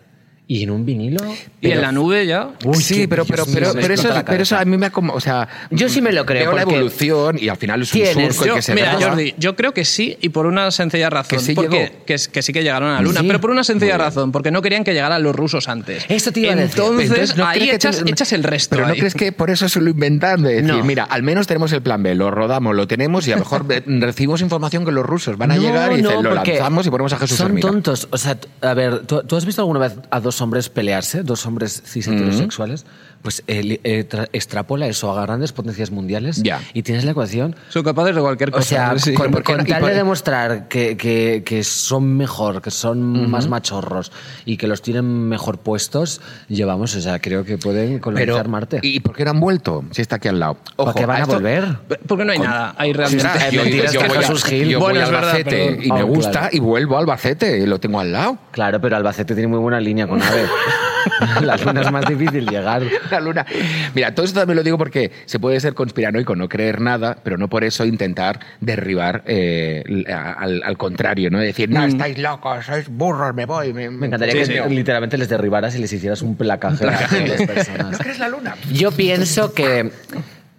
[0.51, 1.19] ¿Y en un vinilo?
[1.61, 2.49] Y en la nube ya.
[2.65, 5.19] Uy, sí, pero, pero, mío, pero, pero eso, pero a mí me ha como, o
[5.19, 8.33] sea, Yo sí me lo creo, Veo la evolución y al final es un tienes-
[8.35, 9.09] surco el Yo, que se mira, graba.
[9.11, 11.37] Jordi, yo creo que sí y por una sencilla razón.
[11.37, 12.05] Que sí porque, llegó.
[12.07, 13.27] que, es- que sí que llegaron a la luna, Sí.
[13.27, 16.03] pero por una sencilla razón, porque no querían que llegaran los rusos antes.
[16.09, 16.53] Eso te iba.
[16.53, 18.75] Entonces, Entonces, ¿no ahí crees que echas, te- echas el resto.
[18.75, 20.83] Pero no crees que por eso se lo inventan de decir, No.
[20.83, 23.65] mira, al menos tenemos el plan B, lo rodamos, lo tenemos y a lo mejor
[23.85, 27.13] recibimos información que los rusos van a No, llegar y dicen, lo lanzamos y ponemos
[27.13, 28.07] a Jesús Son tontos.
[28.09, 31.23] O sea, a ver, ¿tú, tú has visto alguna vez a dos hombres pelearse?
[31.23, 32.85] Dos hombres cis heterosexuales.
[33.21, 36.61] Pues eh, eh, extrapola eso a grandes potencias mundiales Ya.
[36.73, 37.53] y tienes la ecuación.
[37.67, 38.61] Son capaces de cualquier cosa.
[38.61, 39.13] O sea, sí.
[39.13, 44.11] con, ¿por por- de demostrar que, que- que son mejor, que son más machorros
[44.45, 48.79] y que los tienen mejor puestos, llevamos, o sea, creo que pueden colonizar Pero, Marte.
[48.83, 49.83] ¿Y por qué no han vuelto?
[49.91, 50.57] Si está aquí al lado.
[50.77, 51.77] ¿Para qué van a esto- volver?
[52.07, 52.73] Porque no hay nada.
[52.77, 53.27] Hay realmente.
[53.27, 54.69] Eh, yo, mentiras yo que voy a, Jesús Gil.
[54.69, 56.49] yo Bueno, voy a verdad, Albacete y me Ah, gusta claro.
[56.53, 58.37] y vuelvo a Albacete y lo tengo al lado.
[58.51, 60.45] Claro, pero Albacete tiene muy buena línea con AVE.
[61.41, 62.81] la luna es más difícil llegar.
[63.11, 63.45] La luna.
[63.93, 67.37] Mira, todo esto también lo digo porque se puede ser conspiranoico, no creer nada, pero
[67.37, 71.39] no por eso intentar derribar eh, a- al, al contrario, ¿no?
[71.39, 73.73] Decir, no, estáis locos, sois burros, me voy.
[73.73, 74.75] Me, Me encantaría Sí, que sí.
[74.75, 77.91] literalmente les derribaras y les hicieras un placaje a todas las personas.
[77.91, 78.55] ¿No crees la luna?
[78.71, 79.91] Yo pienso que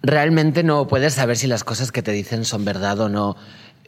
[0.03, 3.35] realmente no puedes saber si las cosas que te dicen son verdad o no.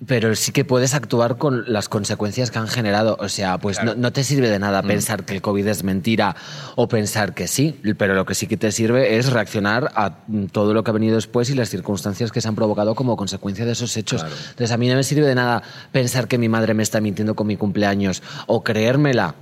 [0.07, 3.17] Pero sí que puedes actuar con las consecuencias que han generado.
[3.19, 6.35] O sea, pues no, no te sirve de nada pensar que el COVID es mentira
[6.75, 10.45] o pensar que sí, pero lo que sí que te sirve es reaccionar a mm,
[10.45, 13.65] todo lo que ha venido después y las circunstancias que se han provocado como consecuencia
[13.65, 14.23] de esos hechos.
[14.23, 17.35] Entonces, a mí no me sirve de nada pensar que mi madre me está mintiendo
[17.35, 19.35] con mi cumpleaños o creérmela.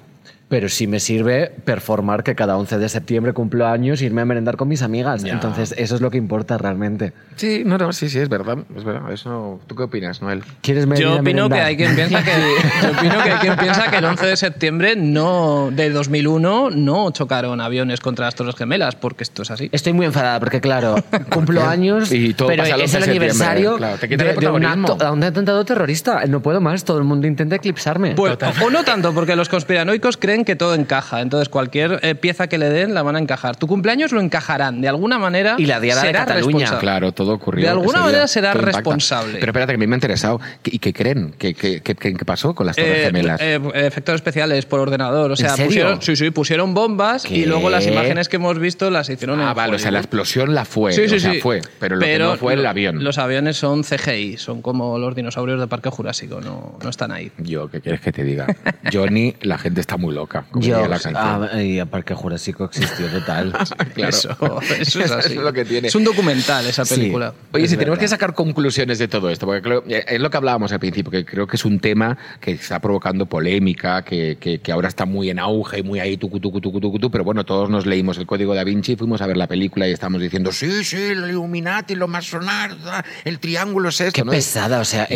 [0.51, 4.25] Pero sí me sirve performar que cada 11 de septiembre cumplo años e irme a
[4.25, 5.23] merendar con mis amigas.
[5.23, 5.31] Ya.
[5.31, 7.13] Entonces, eso es lo que importa realmente.
[7.37, 8.57] Sí, no, no, sí, sí, es verdad.
[8.75, 9.09] Es verdad.
[9.13, 10.43] Eso, ¿Tú qué opinas, Noel?
[10.61, 12.31] ¿Quieres Yo a opino que hay quien piensa que
[12.83, 17.11] yo opino que hay quien piensa que el 11 de septiembre no de 2001 no
[17.11, 19.69] chocaron aviones contra las Torres Gemelas porque esto es así.
[19.71, 20.95] Estoy muy enfadada porque, claro,
[21.31, 24.35] cumplo años, Y todo pero pasa el es 11 el aniversario claro, te de, el
[24.35, 26.25] de un, acto, de un atentado terrorista.
[26.25, 28.15] No puedo más, todo el mundo intenta eclipsarme.
[28.15, 31.21] Pues, o no tanto, porque los conspiranoicos creen que todo encaja.
[31.21, 33.55] Entonces, cualquier eh, pieza que le den la van a encajar.
[33.55, 34.81] Tu cumpleaños lo encajarán.
[34.81, 35.55] De alguna manera.
[35.57, 36.45] Y la Diada de será Cataluña.
[36.59, 36.79] responsable.
[36.81, 37.63] Claro, todo ocurrió.
[37.65, 39.39] De alguna ese día, manera será responsable.
[39.39, 40.39] Pero espérate, que a mí me ha interesado.
[40.65, 41.33] ¿Y qué creen?
[41.37, 43.39] ¿Qué, qué, qué- qué pasó con las Torres Eh, Gemelas?
[43.41, 45.31] eh, efectos especiales por ordenador.
[45.31, 45.65] O sea, serio?
[45.67, 49.47] pusieron, sí, sí, pusieron bombas y luego las imágenes que hemos visto las hicieron en
[49.47, 50.93] ah, vale, o sea, la explosión la fue.
[50.93, 51.39] Sí, sí, o sea, sí.
[51.39, 51.61] fue.
[51.79, 53.03] Pero lo que no fue el avión.
[53.03, 57.31] Los aviones son CGI, son como los dinosaurios de Parque Jurásico, no, no están ahí.
[57.37, 58.47] Yo, ¿qué quieres que te diga?
[58.91, 60.30] Johnny, la gente está muy loca.
[60.51, 61.15] Como Yo, la canción.
[61.17, 63.53] ah, y a Parque Jurásico existió total.
[63.93, 64.09] Claro.
[64.09, 64.29] Eso,
[64.79, 65.33] eso es Eso así.
[65.33, 65.87] es lo que tiene.
[65.89, 66.95] Es un documental esa Sí.
[66.95, 67.33] película.
[67.51, 70.29] Oye, Es si tenemos que sacar conclusiones de todo esto, porque creo- eh, es lo
[70.29, 74.37] que hablábamos al principio, que creo que es un tema que está provocando polémica, que,
[74.39, 77.11] que- que ahora está muy en auge y muy ahí, tucu, tucu, tucu, tucu, tu,
[77.11, 79.91] pero bueno, todos nos leímos el Código da Vinci, fuimos a ver la película y
[79.91, 84.23] estamos diciendo, sí, sí, el Illuminati, lo más sonar, da, el triángulo es esto, Qué
[84.25, 84.31] ¿no?
[84.31, 85.07] pesada, o sea,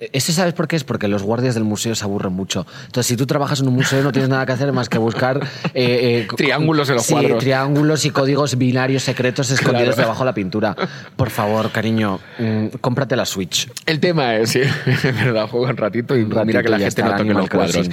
[0.00, 2.66] eso sabes por qué es porque los guardias del museo se aburren mucho.
[2.86, 5.42] Entonces, si tú trabajas en un museo no tienes nada que hacer más que buscar
[5.74, 7.38] eh, eh, Triángulos en los sí, cuadros.
[7.38, 10.02] triángulos y códigos binarios secretos escondidos Claro.
[10.08, 10.76] debajo de la pintura.
[11.16, 13.70] Por favor, cariño, mm, cómprate la Switch.
[13.86, 16.78] El tema es, sí, es verdad, juega un ratito y Un ratito mira que la
[16.78, 17.88] gente no toque los cuadros.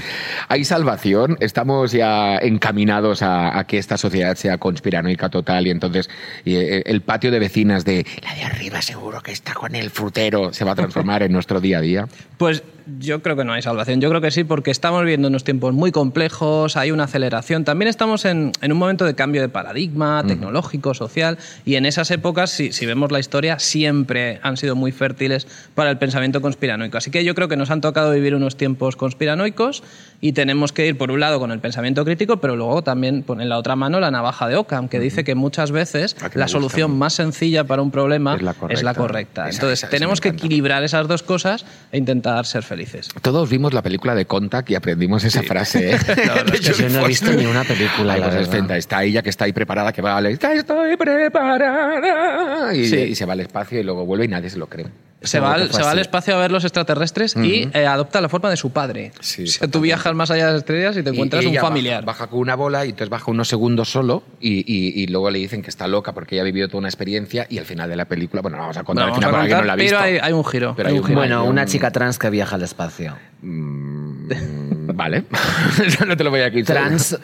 [0.49, 6.09] Hay salvación, estamos ya encaminados a, a que esta sociedad sea conspiranoica total y entonces
[6.43, 9.89] y, eh, el patio de vecinas de la de arriba seguro que está con el
[9.89, 11.92] frutero se va a transformar en nuestro día a día.
[12.37, 12.63] Pues
[12.99, 14.01] yo creo que no hay salvación.
[14.01, 17.63] Yo creo que sí, porque estamos viviendo unos tiempos muy complejos, hay una aceleración.
[17.63, 22.11] También estamos en, en un momento de cambio de paradigma tecnológico, social, y en esas
[22.11, 26.97] épocas, si, si vemos la historia, siempre han sido muy fértiles para el pensamiento conspiranoico.
[26.97, 29.83] Así que yo creo que nos han tocado vivir unos tiempos conspiranoicos
[30.25, 33.43] y tenemos que ir, por un lado, con el pensamiento crítico, pero luego también poner
[33.43, 36.45] en la otra mano la navaja de Ockham, que dice que muchas veces Ah, la
[36.45, 39.49] gusta solución más sencilla para un problema Es la es la correcta.
[39.49, 43.09] Esa- Entonces, esa- tenemos que equilibrar esas dos cosas e intentar ser felices.
[43.21, 45.91] Todos vimos la película de Contact y aprendimos esa frase.
[45.91, 45.97] ¿eh?
[46.07, 49.29] De que yo no he visto ni una película, Ay, la pues está ella que
[49.29, 50.15] está ahí preparada, que va a
[50.53, 52.73] estoy preparada.
[52.73, 52.95] Y, Sí.
[52.97, 54.85] y se va al espacio y luego vuelve y nadie se lo cree.
[55.23, 58.19] Se va, que al, se va al espacio a ver los extraterrestres y eh, adopta
[58.21, 59.11] la forma de su padre.
[59.21, 61.51] Sí, o sea, tú viajas más allá de las estrellas y te encuentras y un
[61.53, 62.03] ella familiar.
[62.05, 65.29] Baja, baja con una bola y entonces baja unos segundos solo y, y- y luego
[65.31, 67.89] le dicen que está loca porque ella ha vivido toda una experiencia y al final
[67.89, 69.73] de la película, bueno, no vamos a contar No, vamos final para quien no la
[69.73, 69.97] ha visto.
[69.97, 70.73] pero hay, hay un giro.
[70.75, 71.19] Pero hay hay un un giro.
[71.19, 73.15] Bueno, una chica trans que viaja al espacio.
[73.41, 75.23] Mm, vale.
[76.07, 76.75] No te lo voy a quitar.
[76.75, 77.17] Trans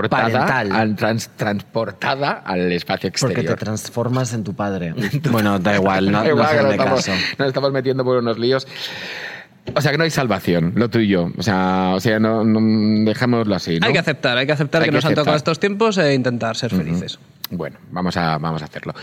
[0.00, 0.72] Portada, parental.
[0.72, 3.54] al- trans- transportada al espacio porque exterior.
[3.56, 4.92] te transformas en tu padre.
[5.30, 7.18] bueno, da igual, no, Da no igual, hacen nos de estamos, caso.
[7.38, 8.66] nos estamos metiendo por unos líos.
[9.74, 11.30] O sea que no hay salvación, lo tuyo.
[11.38, 13.78] O sea, o sea no, no- dejémoslo así.
[13.78, 13.86] ¿no?
[13.86, 16.12] Hay que aceptar, hay que aceptar Hay que, que nos han tocado estos tiempos e
[16.12, 17.18] intentar ser felices.
[17.50, 18.94] Bueno, vamos a, vamos a hacerlo.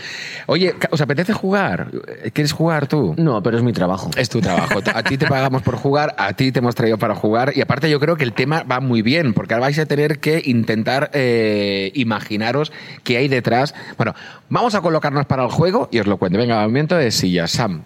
[0.46, 1.90] Oye, ¿os apetece jugar?
[2.32, 3.14] ¿Quieres jugar tú?
[3.16, 4.10] No, pero es mi trabajo.
[4.16, 4.80] Es tu trabajo.
[4.94, 7.88] A ti te pagamos por jugar, a ti te hemos traído para jugar y aparte
[7.88, 11.10] yo creo que el tema va muy bien porque ahora vais a tener que intentar
[11.14, 12.72] eh, imaginaros
[13.04, 13.74] qué hay detrás.
[13.96, 14.14] Bueno,
[14.48, 16.38] vamos a colocarnos para el juego y os lo cuento.
[16.38, 17.84] Venga, movimiento de silla, Sam.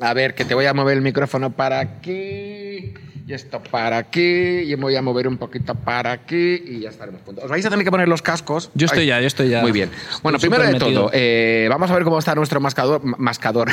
[0.00, 2.94] A ver, que te voy a mover el micrófono para aquí
[3.26, 6.90] y esto para aquí y me voy a mover un poquito para aquí y ya
[6.90, 7.44] estaremos juntos.
[7.44, 8.70] Os vais a tener que poner los cascos.
[8.74, 9.62] Yo estoy ya, yo estoy ya.
[9.62, 9.90] Muy bien.
[10.22, 13.02] Bueno, Estoy primero de todo, eh, vamos a ver cómo está nuestro mascador.
[13.04, 13.70] Mascador.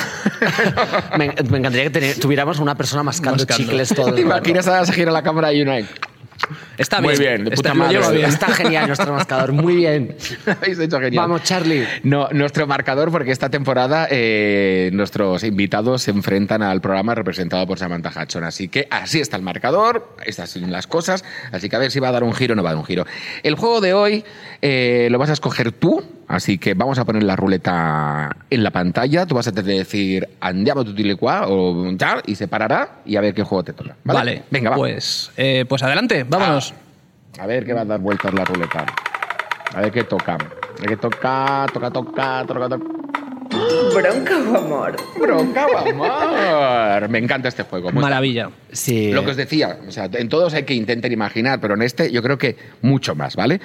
[1.17, 3.63] Me, me encantaría que tuviéramos una persona mascando, Mascando.
[3.63, 5.87] chicles todo el ¿Te imaginas a se gira la cámara y uno ahí?
[6.77, 7.35] Está Muy bien.
[7.35, 8.17] bien, de está- puta lo madre.
[8.17, 8.29] bien.
[8.29, 10.15] Está genial nuestro mascador, muy bien.
[10.45, 11.23] Habéis hecho genial.
[11.23, 11.85] Vamos, Charlie.
[12.03, 17.77] No, nuestro marcador, porque esta temporada eh, nuestros invitados se enfrentan al programa representado por
[17.79, 18.43] Samantha Hudson.
[18.43, 21.23] Así que así está el marcador, estas son las cosas.
[21.51, 22.79] Así que a ver si va a dar un giro o no va a dar
[22.79, 23.05] un giro.
[23.43, 24.23] El juego de hoy
[24.61, 28.71] eh, lo vas a escoger tú, así que vamos a poner la ruleta en la
[28.71, 29.25] pantalla.
[29.25, 33.01] Tú vas a tener que decir andiamo tutti li qua o tal, y se parará
[33.05, 33.95] y a ver qué juego te toca.
[34.03, 34.75] Vale, Vale, venga, va.
[34.77, 36.73] Pues, eh, pues adelante, vámonos.
[37.39, 38.85] A ver qué va a dar vueltas la ruleta.
[39.73, 40.33] A ver qué toca.
[40.33, 40.37] A
[40.81, 42.85] ver qué toca, toca, toca, toca, toca.
[43.93, 44.95] Bronca o amor.
[45.19, 47.09] Bronca o amor.
[47.09, 47.91] Me encanta este juego.
[47.91, 48.49] Muy- Maravilla.
[48.71, 49.11] Sí.
[49.11, 52.11] Lo que os decía, o sea, en todos hay que intentar imaginar, pero en este
[52.11, 53.59] yo creo que mucho más, ¿vale?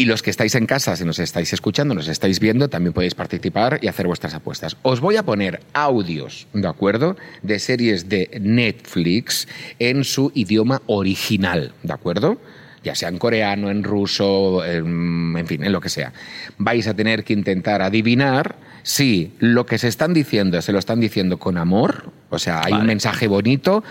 [0.00, 3.14] Y los que estáis en casa, si nos estáis escuchando, nos estáis viendo, también podéis
[3.14, 4.78] participar y hacer vuestras apuestas.
[4.80, 7.18] Os voy a poner audios, ¿de acuerdo?
[7.42, 9.46] De series de Netflix
[9.78, 12.40] en su idioma original, ¿de acuerdo?
[12.82, 16.14] Ya sea en coreano, en ruso, en, en fin, en lo que sea.
[16.56, 21.00] Vais a tener que intentar adivinar si lo que se están diciendo se lo están
[21.00, 23.84] diciendo con amor, o sea, hay un mensaje bonito,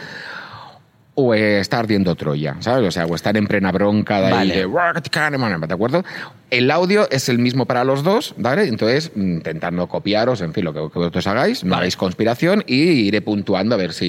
[1.16, 2.88] o está ardiendo Troya, ¿sabes?
[2.88, 4.54] O sea, o están en plena bronca de, ahí Vale.
[4.56, 6.04] de ¿de acuerdo?
[6.50, 8.64] El audio es el mismo para los dos, ¿vale?
[8.64, 11.82] Entonces, intentando copiaros, en fin, lo que, que vosotros hagáis, no Vale.
[11.82, 14.08] hagáis conspiración y iré puntuando a ver si...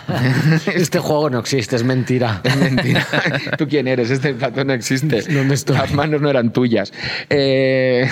[0.74, 2.40] este juego no existe, es mentira.
[2.52, 3.06] Es mentira.
[3.58, 4.10] ¿Tú quién eres?
[4.10, 5.22] Este plato no existe.
[5.68, 6.92] Las manos no eran tuyas.
[7.30, 8.08] Eh,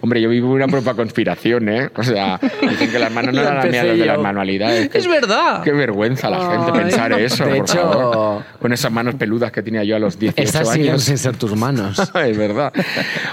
[0.00, 1.90] Hombre, yo vivo una propia conspiración, ¿eh?
[1.94, 4.90] O sea, dicen que las manos no eran las mías, de las manualidades.
[4.94, 5.62] Es verdad.
[5.62, 8.43] Qué vergüenza la gente Ay, pensar eso, de por hecho- favor.
[8.59, 11.03] Con esas manos peludas que tenía yo a los 18 Estas siguen años.
[11.03, 11.99] sin ser tus manos.
[11.99, 12.71] es verdad.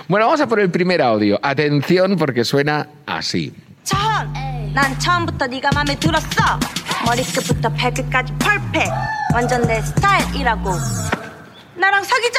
[0.09, 1.39] Bueno, vamos a por el primer audio.
[1.43, 3.53] Atención porque suena así.
[3.85, 4.33] 천!
[4.75, 6.27] 난 처음부터 네가 마음에 들었어
[7.05, 8.89] 머리끝부터 발끝까지 펄펙
[9.35, 10.71] 완전 내 스타일이라고
[11.77, 12.39] 나랑 사귀자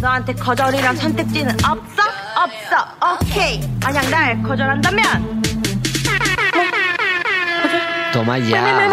[0.00, 2.02] 너한테 거절이란 선택지는 없어?
[2.36, 5.42] 없어 오케이 만약 날 거절한다면
[8.19, 8.89] Toma ya.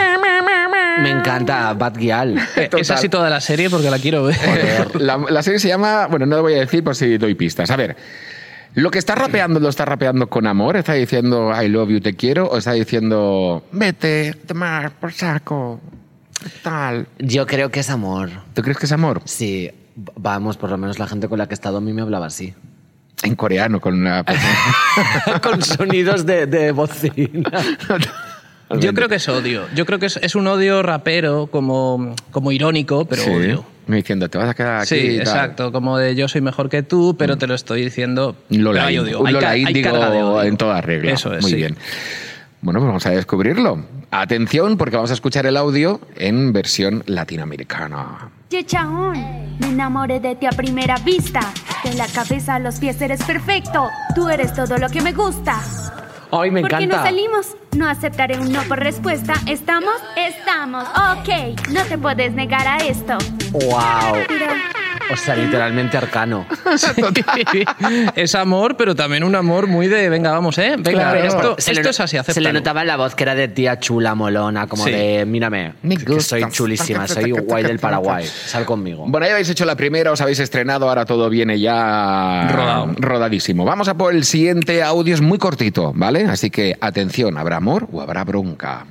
[1.03, 2.39] Me encanta Bad Gyal.
[2.57, 5.01] Eh, Es así toda la serie porque la quiero ver.
[5.01, 7.71] La, la serie se llama, bueno, no lo voy a decir por si doy pistas.
[7.71, 7.97] A ver,
[8.75, 10.77] lo que está rapeando, ¿lo está rapeando con amor?
[10.77, 12.47] ¿Está diciendo I love you, te quiero?
[12.47, 15.81] ¿O está diciendo vete, tomar por saco?
[16.43, 17.09] ¿Qué tal?
[17.19, 18.31] Yo creo que es amor.
[18.55, 19.21] ¿Tú crees que es amor?
[19.25, 22.03] Sí, vamos, por lo menos la gente con la que he estado a mí me
[22.03, 22.55] hablaba así.
[23.23, 25.41] En coreano, con una persona.
[25.43, 27.51] con sonidos de, de bocina.
[28.81, 29.63] Yo creo que es odio.
[29.75, 33.31] Yo creo que es, es un odio rapero, como, como irónico, pero Sí.
[33.31, 33.65] odio.
[33.87, 34.87] Me diciendo, te vas a quedar aquí.
[34.89, 35.21] Sí, y tal.
[35.21, 35.71] exacto.
[35.71, 38.35] Como de yo soy mejor que tú, pero te lo estoy diciendo.
[38.49, 39.21] Lola, hay odio.
[39.21, 40.43] un Hay Lola hay Índigo carga de odio.
[40.49, 41.13] en toda regla.
[41.13, 41.43] Eso es.
[41.43, 41.57] Muy sí.
[41.57, 41.77] bien.
[42.63, 43.85] Bueno, pues vamos a descubrirlo.
[44.11, 48.31] Atención, porque vamos a escuchar el audio en versión latinoamericana.
[48.51, 49.13] Yechaón,
[49.61, 51.41] me enamoré de ti a primera vista.
[51.85, 53.89] De la cabeza a los pies eres perfecto.
[54.17, 55.61] Tú eres todo lo que me gusta.
[56.41, 57.05] Ay, me ¿Por qué no encanta.
[57.05, 57.57] salimos?
[57.77, 59.35] No aceptaré un no por respuesta.
[59.47, 59.95] ¿Estamos?
[60.17, 60.85] Estamos.
[60.89, 63.19] Ok, no te puedes negar a esto.
[63.53, 64.23] ¡Wow!
[65.12, 66.46] O sea, literalmente arcano.
[68.16, 70.76] es amor, pero también un amor muy de, venga, vamos, ¿eh?
[70.78, 71.20] Venga, Claro.
[71.28, 72.54] esto, Se le esto no- es así, Se le acéptalo.
[72.54, 74.92] notaba en la voz que era de tía chula, molona, como Sí.
[74.92, 76.54] de, mírame, Me que soy gustas.
[76.54, 79.06] chulísima, soy guay del Paraguay, sal conmigo.
[79.08, 82.92] Bueno, ya habéis hecho la primera, os habéis estrenado, ahora todo viene ya Rodado.
[82.98, 83.66] rodadísimo.
[83.66, 86.26] Vamos a por el siguiente audio, es muy cortito, ¿vale?
[86.26, 88.86] Así que atención, ¿habrá amor o habrá bronca?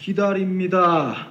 [0.00, 1.26] 기다립니다.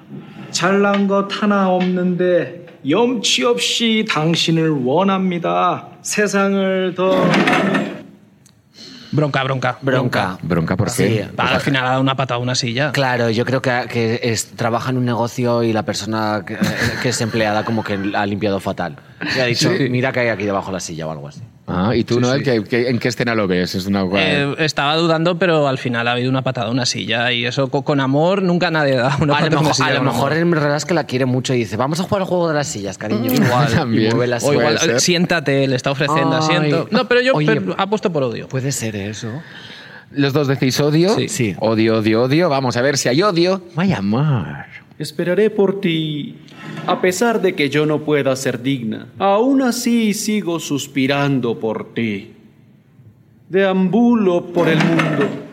[0.51, 5.87] 잘난 것 하나 없는데 염치 없이 당신을 원합니다.
[6.01, 7.15] 세상을 더
[9.11, 9.77] Bronca, bronca.
[9.81, 10.37] Bronca.
[10.43, 11.03] ¿Bronca por Sí.
[11.03, 11.29] qué?
[11.39, 12.91] Va, al final ha dado una patada a una silla.
[12.91, 16.57] Claro, yo creo que, que es- trabaja en un negocio y la persona que,
[17.01, 18.97] que es empleada como que ha limpiado fatal.
[19.36, 21.40] Y ha dicho, mira que hay aquí debajo de la silla o algo así.
[21.66, 23.74] Ah, ¿y tú, Noel, ¿qué- qué- en qué escena lo ves?
[23.74, 24.02] Es una...
[24.16, 27.68] Eh, estaba dudando, pero al final ha habido una patada a una silla y eso
[27.68, 29.94] co- con, amor nunca nadie da una a lo patada a una mejor, silla a
[29.94, 32.28] lo mejor en verdad es que la quiere mucho y dice, vamos a jugar al
[32.28, 33.32] juego de las sillas, cariño.
[33.32, 33.68] Igual.
[33.70, 34.10] Y También.
[34.10, 35.00] mueve las O igual, ser.
[35.00, 36.42] siéntate, le está ofreciendo Ay.
[36.42, 36.88] asiento.
[36.90, 38.48] No, pero yo Oye, pero ha puesto por odio.
[38.48, 39.28] Puede ser eso.
[40.12, 41.14] Los dos decís odio.
[41.14, 41.28] Sí.
[41.28, 41.54] Sí.
[41.60, 42.48] Odio, odio, odio.
[42.48, 43.62] Vamos a ver si hay odio.
[43.76, 44.56] Vaya amor.
[45.00, 46.34] Esperaré por ti,
[46.86, 49.06] a pesar de que yo no pueda ser digna.
[49.18, 52.32] Aún así sigo suspirando por ti.
[53.48, 55.49] Deambulo por el mundo.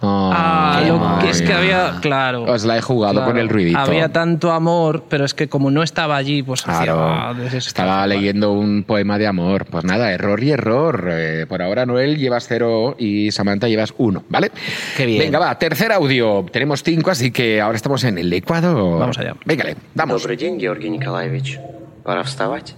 [0.00, 1.22] Ah, Ay, lo amor.
[1.22, 2.44] que es que había, claro.
[2.44, 3.78] Os la he jugado claro, con el ruidito.
[3.78, 7.58] Había tanto amor, pero es que como no estaba allí, pues hacía, Claro, ah, desesperado.
[7.68, 9.66] estaba leyendo un poema de amor.
[9.66, 11.08] Pues nada, error y error.
[11.12, 14.50] Eh, por ahora, Noel llevas cero y Samantha llevas uno, ¿vale?
[14.96, 15.20] Qué bien.
[15.20, 16.46] Venga, va, tercer audio.
[16.50, 18.98] Tenemos cinco, así que ahora estamos en el Ecuador.
[18.98, 19.34] Vamos allá.
[19.44, 20.22] Véngale, vamos.
[20.22, 21.58] Добрый день, Георгий Николаевич.
[22.04, 22.74] Пора вставать.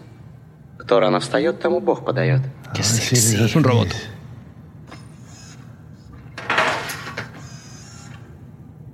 [0.79, 2.43] Кто рано встает, тому Бог подает.
[2.75, 3.45] Qué sexy.
[3.45, 3.89] Es un robot.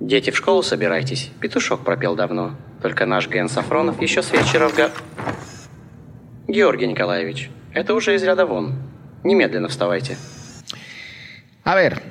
[0.02, 1.30] Дети, в школу собирайтесь.
[1.40, 2.56] Петушок пропел давно.
[2.82, 4.90] Только наш Ген Сафронов еще с вечера в га...
[6.48, 8.74] Георгий Николаевич, это уже из ряда вон.
[9.22, 10.16] Немедленно вставайте.
[11.64, 12.02] A ver,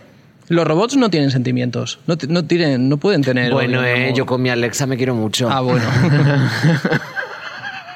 [0.48, 2.00] Los robots no tienen sentimientos.
[2.08, 3.52] No, no, tienen, no pueden tener.
[3.52, 5.50] Bueno, odio, eh, yo con mi Alexa me quiero mucho.
[5.52, 5.86] Ah, bueno.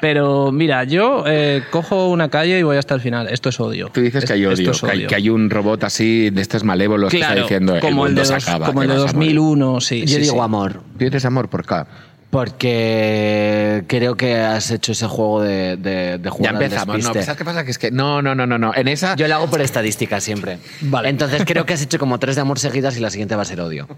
[0.00, 3.28] Pero mira, yo eh, cojo una calle y voy hasta el final.
[3.28, 3.90] Esto es odio.
[3.92, 5.08] tú dices que hay odio, es que hay, odio.
[5.08, 8.24] que hay un robot así de estos malévolos que está Claro, diciendo como el de
[8.24, 8.66] se dos- acaba.
[8.66, 9.34] como el de vas a morir".
[9.34, 10.00] 2001, sí.
[10.02, 10.40] yo sí, digo sí.
[10.40, 10.82] amor.
[10.98, 11.86] Dices amor por acá.
[12.28, 16.86] Porque creo que has hecho ese juego de, de, de Ya jugar al empezamos.
[16.88, 17.22] No, despiste.
[17.24, 17.64] ¿sabes qué pasa?
[17.64, 18.72] Que es que no, no, no, no, no.
[18.74, 20.58] En esa Yo lo hago por estadística siempre.
[20.82, 21.08] Vale.
[21.08, 23.46] Entonces creo que has hecho como tres de amor seguidas y la siguiente va a
[23.46, 23.88] ser odio.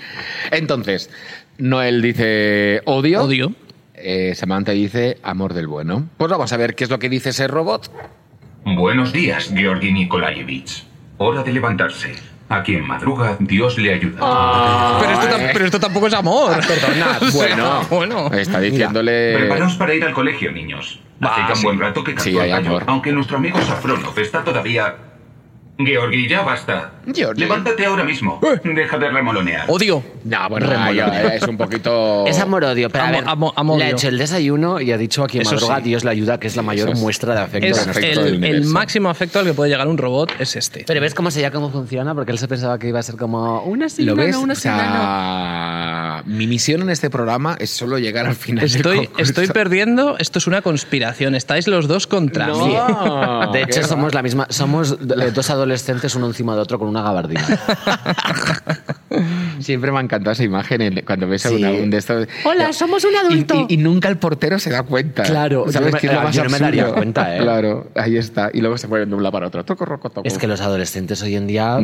[0.50, 1.08] Entonces,
[1.58, 3.22] Noel dice odio.
[3.22, 3.52] Odio.
[4.00, 6.08] Eh, Samantha dice amor del bueno.
[6.16, 7.90] Pues vamos a ver qué es lo que dice ese robot.
[8.64, 10.84] Buenos días, Georgi Nikolaevich.
[11.18, 12.14] Hora de levantarse.
[12.50, 14.98] A quien madruga, Dios le ayuda.
[15.00, 16.56] Pero esto, tam- pero esto tampoco es amor.
[16.66, 18.30] Perdona, O sea, bueno, bueno.
[18.38, 19.34] está diciéndole.
[19.36, 20.98] Preparaos para ir al colegio, niños.
[21.20, 21.64] Hace tan sí.
[21.66, 22.84] buen rato que cantó Sí, hay amor.
[22.86, 24.94] aunque nuestro amigo Safronov está todavía...
[25.78, 26.90] Georgi, ya basta.
[27.14, 27.40] Georgi.
[27.40, 28.40] Levántate ahora mismo.
[28.64, 29.64] Deja de remolonear.
[29.68, 30.02] Odio.
[30.24, 32.26] No, bueno, ya, es un poquito.
[32.26, 34.98] Es amor-odio, pero a Amo- ver, amo- amo le ha hecho el desayuno y ha
[34.98, 35.82] dicho a quien Eso madruga sí.
[35.84, 37.66] Dios le ayuda, que es la mayor es- muestra de afecto.
[37.68, 40.82] Es el, máximo afecto al que puede llegar un robot es este.
[40.84, 43.14] Pero ves cómo se ya cómo funciona, porque él se pensaba que iba a ser
[43.16, 44.34] como una sin ¿Lo ves?
[44.36, 48.64] una O sea, mi misión en este programa es solo llegar al final.
[48.64, 50.16] Estoy, perdiendo.
[50.18, 51.36] Esto es una conspiración.
[51.36, 52.76] Estáis los dos contra mí.
[53.52, 55.67] De hecho, somos la misma, somos eh, dos adolescentes
[56.14, 57.46] uno encima de otro con una gabardina.
[59.68, 61.62] Siempre me ha encantado esa imagen en- cuando ves a Sí.
[61.62, 62.26] un de estos.
[62.46, 63.66] Hola, somos un adulto.
[63.68, 65.24] y- y nunca el portero se da cuenta.
[65.24, 67.40] Claro, ¿sabes yo me- qué es lo más yo no me daría cuenta, ¿eh?
[67.40, 68.48] Claro, ahí está.
[68.54, 69.62] Y luego se mueven de un lado para otro.
[69.66, 70.26] Toco, roco, toco.
[70.26, 71.78] Es que los adolescentes hoy en día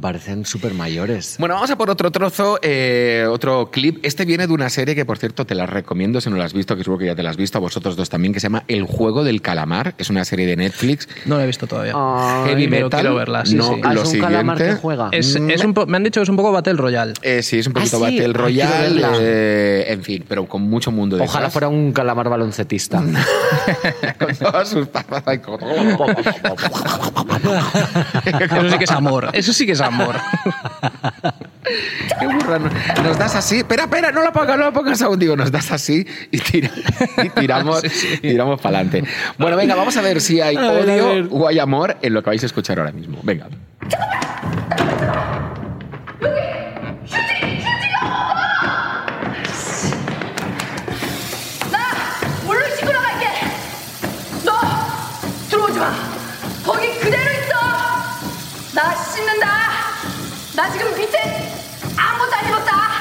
[0.00, 1.36] parecen súper mayores.
[1.40, 3.98] Bueno, vamos a por otro trozo, eh, otro clip.
[4.04, 6.52] Este viene de una serie que, por cierto, te la recomiendo si no la has
[6.52, 8.44] visto, que seguro que ya te la has visto, a vosotros dos también, que se
[8.46, 9.94] llama El Juego del Calamar.
[9.98, 11.08] Es una serie de Netflix.
[11.26, 11.94] No la he visto todavía.
[12.46, 13.00] Heavy pero metal.
[13.00, 13.80] quiero verla, sí, no, sí.
[13.82, 15.08] Ah, lo es un calamar que juega.
[15.10, 16.91] Es, Mm, es un po- me han dicho que es un poco Battle Royale.
[17.22, 18.16] Eh, sí, es un poquito Ah, sí.
[18.18, 19.00] Battle Ah, Royale.
[19.02, 19.10] verla.
[19.20, 23.02] eh, en fin, pero con mucho mundo de Ojalá fuera un calamar baloncetista.
[24.18, 26.06] con todas sus como-
[28.52, 29.28] Eso sí que es amor.
[29.32, 30.14] Eso sí que es amor.
[32.18, 33.58] Qué burra, no- Nos das así.
[33.58, 35.18] Espera, espera, no la pongas, no la pongas aún.
[35.18, 36.70] Digo, nos das así y, tira-
[37.22, 37.82] y tiramos,
[38.22, 39.04] tiramos para adelante.
[39.38, 42.42] Bueno, venga, vamos a ver si hay odio o hay amor en lo que vais
[42.42, 43.18] a escuchar ahora mismo.
[43.22, 43.48] Venga.
[60.54, 61.18] 나 지금 밑에
[61.96, 62.92] 안 입었다.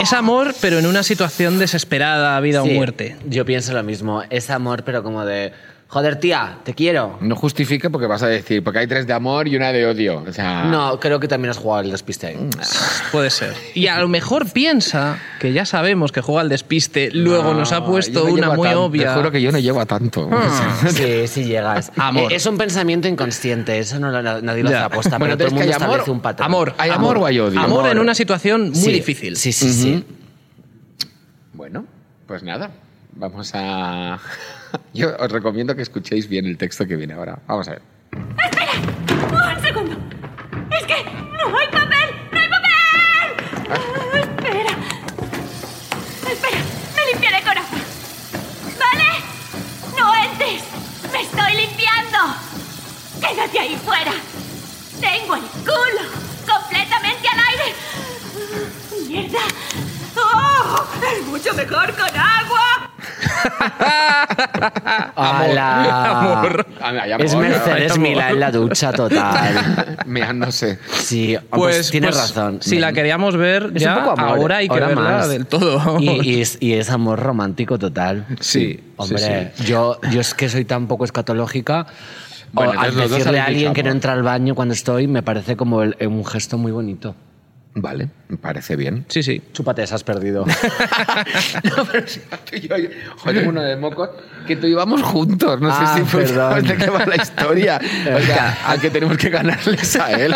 [0.00, 3.16] Es amor, pero en una situación desesperada, vida o muerte.
[3.24, 4.22] Yo pienso lo mismo.
[4.30, 5.52] Es amor, pero como de.
[5.92, 7.18] Joder, tía, te quiero.
[7.20, 10.24] No justifica porque vas a decir, porque hay tres de amor y una de odio.
[10.26, 12.48] O sea, No, creo que también has jugado el despiste ahí.
[13.12, 13.52] Puede ser.
[13.74, 17.84] Y a lo mejor piensa que ya sabemos que juega al despiste, luego nos ha
[17.84, 19.08] puesto no una muy tan- obvia.
[19.10, 20.30] Te juro que yo no llego a tanto.
[20.88, 21.92] Sí, sí llegas.
[21.98, 22.32] Amor.
[22.32, 25.48] Eh, Es un pensamiento inconsciente, eso no lo- nadie lo hace aposta, Bueno, pero todo
[25.48, 25.88] el mundo ¿que hay amor?
[25.90, 26.46] establece un patrón.
[26.46, 26.74] Amor.
[26.78, 27.60] ¿Hay amor o hay odio?
[27.60, 29.36] Amor en una situación muy Sí, difícil.
[29.36, 30.04] Sí, sí, sí.
[31.52, 31.84] Bueno,
[32.26, 32.70] pues nada,
[33.14, 34.18] vamos a...
[34.94, 37.38] Yo os recomiendo que escuchéis bien el texto que viene ahora.
[37.46, 37.82] Vamos a ver.
[38.12, 39.96] Un segundo.
[40.70, 42.14] Es que no hay papel.
[42.32, 42.70] ¡No hay papel!
[43.70, 44.76] Ah, espera.
[46.30, 46.58] Espera.
[46.96, 47.78] Me limpiaré con agua.
[48.78, 49.10] ¿Vale?
[49.98, 50.62] No entres.
[51.12, 52.18] Me estoy limpiando.
[53.20, 54.12] Quédate ahí fuera.
[55.00, 56.04] Tengo el culo
[56.46, 57.74] completamente al aire.
[59.08, 59.40] ¡Mierda!
[60.16, 60.86] ¡Oh!
[61.02, 62.11] Es mucho mejor con.
[65.16, 65.58] Amor.
[65.58, 66.66] Amor,
[67.20, 67.34] Es.
[67.34, 67.98] Mercedes.
[67.98, 69.96] Milá en la ducha, total.
[70.06, 70.78] Meándose.
[70.92, 72.58] Sí, pues, Pues, tienes pues, razón.
[72.60, 75.28] Si la queríamos ver Es ya, un poco amor, ahora hay que ahora verla más.
[75.28, 75.98] del todo.
[76.00, 78.26] Y, y es, y es amor romántico total.
[78.40, 81.86] Sí, Hombre, Yo, yo es que soy tan poco escatológica.
[82.52, 85.22] Bueno, o al decirle a alguien dicho que no entra al baño cuando estoy, me
[85.22, 87.14] parece como el- un gesto muy bonito.
[87.74, 89.06] Vale, me parece bien.
[89.08, 89.40] Sí, sí.
[89.54, 90.44] Chúpate, has perdido.
[91.64, 92.74] no, pero si tú y yo,
[93.18, 94.10] joder, tengo uno de mocos,
[94.46, 95.60] que tú íbamos juntos.
[95.60, 96.64] No Ah, sé si fue perdón.
[96.66, 97.80] de qué va la historia.
[98.14, 100.34] O sea, al que tenemos que ganarles a él.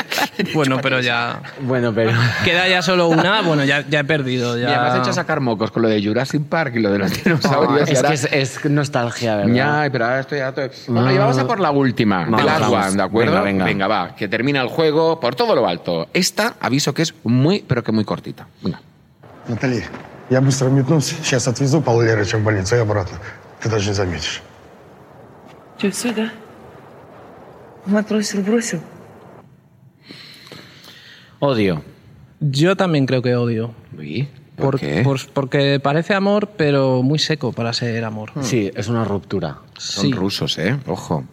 [0.55, 1.43] Bueno, pero ya.
[1.61, 2.12] bueno, pero.
[2.45, 3.43] Queda ya solo una.
[3.43, 4.57] Bueno, ya, ya he perdido.
[4.59, 4.68] Y Ya.
[4.68, 7.89] me has hecho sacar mocos con lo de Jurassic Park y lo de los dinosaurios.
[7.89, 9.53] y es ahora- que es, es nostalgia, ¿verdad?
[9.84, 10.68] Ya, pero ahora estoy ya todo...
[10.89, 12.87] Bueno, y vamos a por la última, Vamos, last vamos.
[12.87, 13.43] one, ¿de acuerdo?
[13.43, 13.87] Venga, venga.
[13.89, 16.09] va, que termina el juego por todo lo alto.
[16.14, 18.48] Esta, aviso que es muy, pero que muy cortita.
[18.64, 18.80] Venga.
[19.48, 19.84] Натали,
[20.30, 21.16] я быстро метнусь.
[21.24, 23.18] Сейчас отвезу Павла Лерыча в больницу и обратно.
[23.62, 24.42] Ты даже не заметишь.
[25.78, 26.32] Че, все, да?
[27.86, 28.80] Мать бросил, бросил.
[31.39, 31.82] Odio.
[32.39, 33.74] Yo también creo que odio.
[33.98, 35.02] Uy, ¿por, Por- qué?
[35.04, 38.32] por- porque parece amor, pero muy seco para ser amor.
[38.42, 39.58] Sí, es una ruptura.
[39.78, 40.12] Son sí.
[40.14, 40.78] rusos, ¿eh?
[40.88, 41.24] Ojo.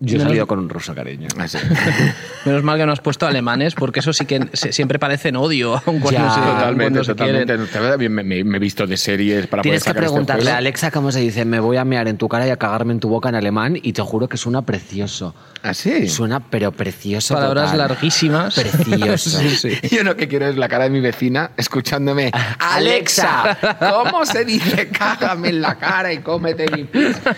[0.00, 1.28] Yo he Menos- salido con un ruso, cariño.
[1.38, 1.56] Ah, sí.
[2.44, 5.74] Menos mal que no has puesto alemanes, porque eso sí que se- siempre parecen odio,
[5.86, 7.40] aun cuando, Ya, se, aun Totalmente, cuando se quieren.
[7.42, 7.72] totalmente.
[7.72, 10.04] Te veo bien, Me, me- me he visto de series para Tienes que poder sacar
[10.04, 10.58] este preguntarle a juego.
[10.58, 13.00] Alexa cómo se dice, me voy a mear en tu cara y a cagarme en
[13.00, 15.34] tu boca en alemán y te juro que suena precioso.
[15.62, 16.08] ¿Ah, sí?
[16.08, 17.32] Suena pero precioso.
[17.34, 17.88] Palabras total.
[17.88, 18.54] larguísimas.
[18.56, 19.38] Precioso.
[19.44, 19.78] Sí, sí.
[19.94, 22.30] Yo lo que quiero es la cara de mi vecina escuchándome.
[22.58, 27.34] Alexa, ¿cómo se dice cágame en la cara y cómete mi pizza?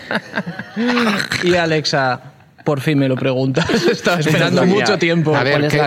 [1.43, 2.19] Y Alexa,
[2.67, 3.65] por fin me lo preguntas.
[3.91, 5.33] Estaba esperando mucho tiempo.
[5.33, 5.85] A ver, ¿Cuál es ¿qué- la-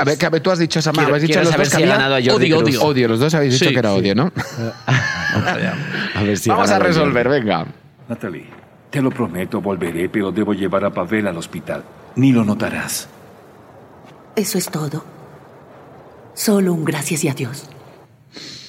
[0.00, 1.76] a ver, que a ver, tú has dicho, Quiero- habéis dicho los saber dos que
[1.76, 2.68] si he había- ganado a Jordi Odio, Cruz.
[2.78, 2.82] odio.
[2.86, 3.98] Odio, los dos habéis dicho Sí, que era sí.
[3.98, 4.32] odio, ¿no?
[6.14, 7.66] A ver si Vamos a resolver, venga.
[8.08, 8.46] Natalie,
[8.90, 11.84] te lo prometo, volveré, pero debo llevar a Pavel al hospital.
[12.16, 13.08] Ni lo notarás.
[14.34, 15.04] Eso es todo.
[16.32, 17.64] Solo un gracias y adiós.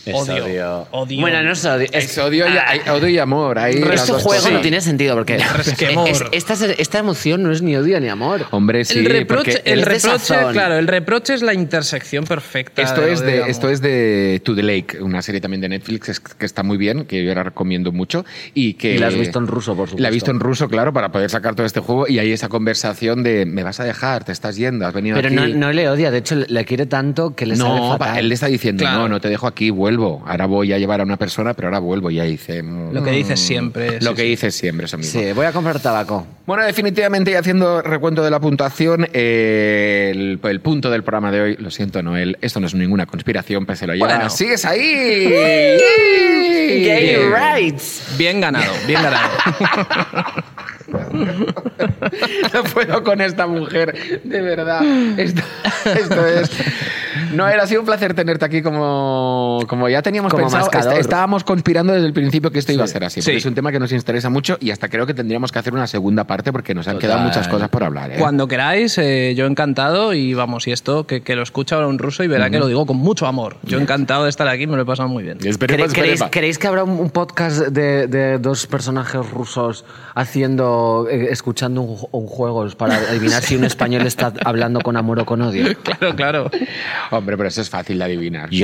[0.05, 0.87] Es Odio, odio.
[0.91, 1.21] odio.
[1.21, 1.87] Bueno, no es odio.
[1.91, 3.57] Es, Es odio y, hay odio y amor.
[3.57, 4.51] Hay Pero las este juego cosas.
[4.51, 5.35] no tiene sentido porque
[6.07, 8.45] es- esta, esta emoción no es ni odio ni amor.
[8.51, 12.81] Hombre, sí, el reproche, el reproche claro, el reproche es la intersección perfecta.
[12.81, 16.19] Esto de es, de, esto es de To the Lake, una serie también de Netflix
[16.19, 18.25] que está muy bien, que yo la recomiendo mucho.
[18.53, 20.13] Y que Y la has visto en ruso, por La he supuesto.
[20.13, 22.07] visto en ruso, claro, para poder sacar todo este juego.
[22.09, 25.27] Y hay esa conversación de me vas a dejar, te estás yendo, has venido Pero
[25.29, 25.35] aquí.
[25.35, 28.17] no, no le odia, de hecho le quiere tanto que le sale No, fatal.
[28.19, 28.99] él le está diciendo, Claro.
[29.03, 30.23] no, no te dejo aquí, vuelvo.
[30.25, 32.09] Ahora voy a llevar a una persona, pero ahora vuelvo.
[32.11, 32.61] Y ya dice.
[32.63, 33.99] mm, Lo que dices siempre.
[34.01, 34.27] Lo sí, que sí.
[34.29, 35.19] dices siempre, eso mismo.
[35.21, 36.25] Sí, voy a comprar tabaco.
[36.45, 41.41] Bueno, definitivamente, y haciendo recuento de la puntuación, eh, el, el punto del programa de
[41.41, 44.07] hoy, lo siento, Noel, esto no es ninguna conspiración, pues se lo lleva.
[44.07, 44.29] Bueno.
[44.29, 45.29] ¡Sigues ahí!
[46.83, 48.03] Gay rights.
[48.17, 49.29] Bien ganado, bien ganado.
[52.53, 54.81] No puedo con esta mujer, de verdad.
[55.17, 55.41] Esto,
[55.85, 56.49] esto es.
[57.33, 60.65] No, era ha sido un placer tenerte aquí como, como ya teníamos Como pensado.
[60.65, 60.99] mascador.
[60.99, 63.21] Estábamos conspirando desde el principio que esto iba a ser así.
[63.21, 63.37] porque Sí.
[63.37, 65.87] Es un tema que nos interesa mucho y hasta creo que tendríamos que hacer una
[65.87, 67.27] segunda parte porque nos han quedado Total.
[67.29, 68.11] muchas cosas por hablar.
[68.11, 68.15] ¿eh?
[68.19, 71.97] Cuando queráis, eh, yo encantado y vamos, y esto, que, que lo escucha ahora un
[71.99, 73.57] ruso y verá que lo digo con mucho amor.
[73.63, 75.37] Yo encantado de estar aquí, me lo he pasado muy bien.
[75.43, 76.19] Esperemos, ¿Queréis, esperemos.
[76.21, 79.85] queréis- queréis que habrá un, un podcast de, de dos personajes rusos
[80.15, 85.19] haciendo, eh, escuchando un, un juego para adivinar si un español está hablando con amor
[85.19, 85.73] o con odio.
[85.83, 86.51] Claro, claro.
[87.11, 88.49] Hombre, pero eso es fácil de adivinar.
[88.49, 88.63] Sí.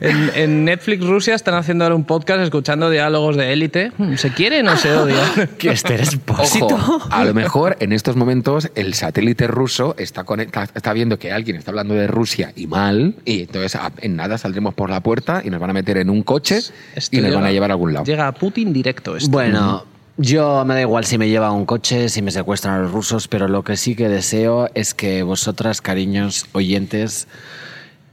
[0.00, 3.92] En, en, Netflix Rusia están haciendo ahora un podcast escuchando diálogos de élite.
[3.96, 5.48] Hmm, ¿Se quieren o se odian?
[5.58, 10.68] que este es Ojo, a lo mejor en estos momentos el satélite ruso está, conecta,
[10.74, 14.74] está viendo que alguien está hablando de Rusia y mal, y entonces en nada saldremos
[14.74, 16.60] por la puerta y nos van a meter en un coche
[17.10, 18.04] y nos llega, van a llevar a algún lado.
[18.04, 19.30] Llega a Putin directo esto.
[19.30, 19.84] Bueno,
[20.16, 23.28] yo me da igual si me lleva un coche, si me secuestran a los rusos,
[23.28, 27.26] pero lo que sí que deseo es que vosotras, cariños oyentes,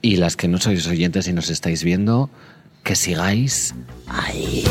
[0.02, 2.30] y las que no sois oyentes y nos estáis viendo,
[2.84, 3.76] que sigáis
[4.08, 4.64] ahí.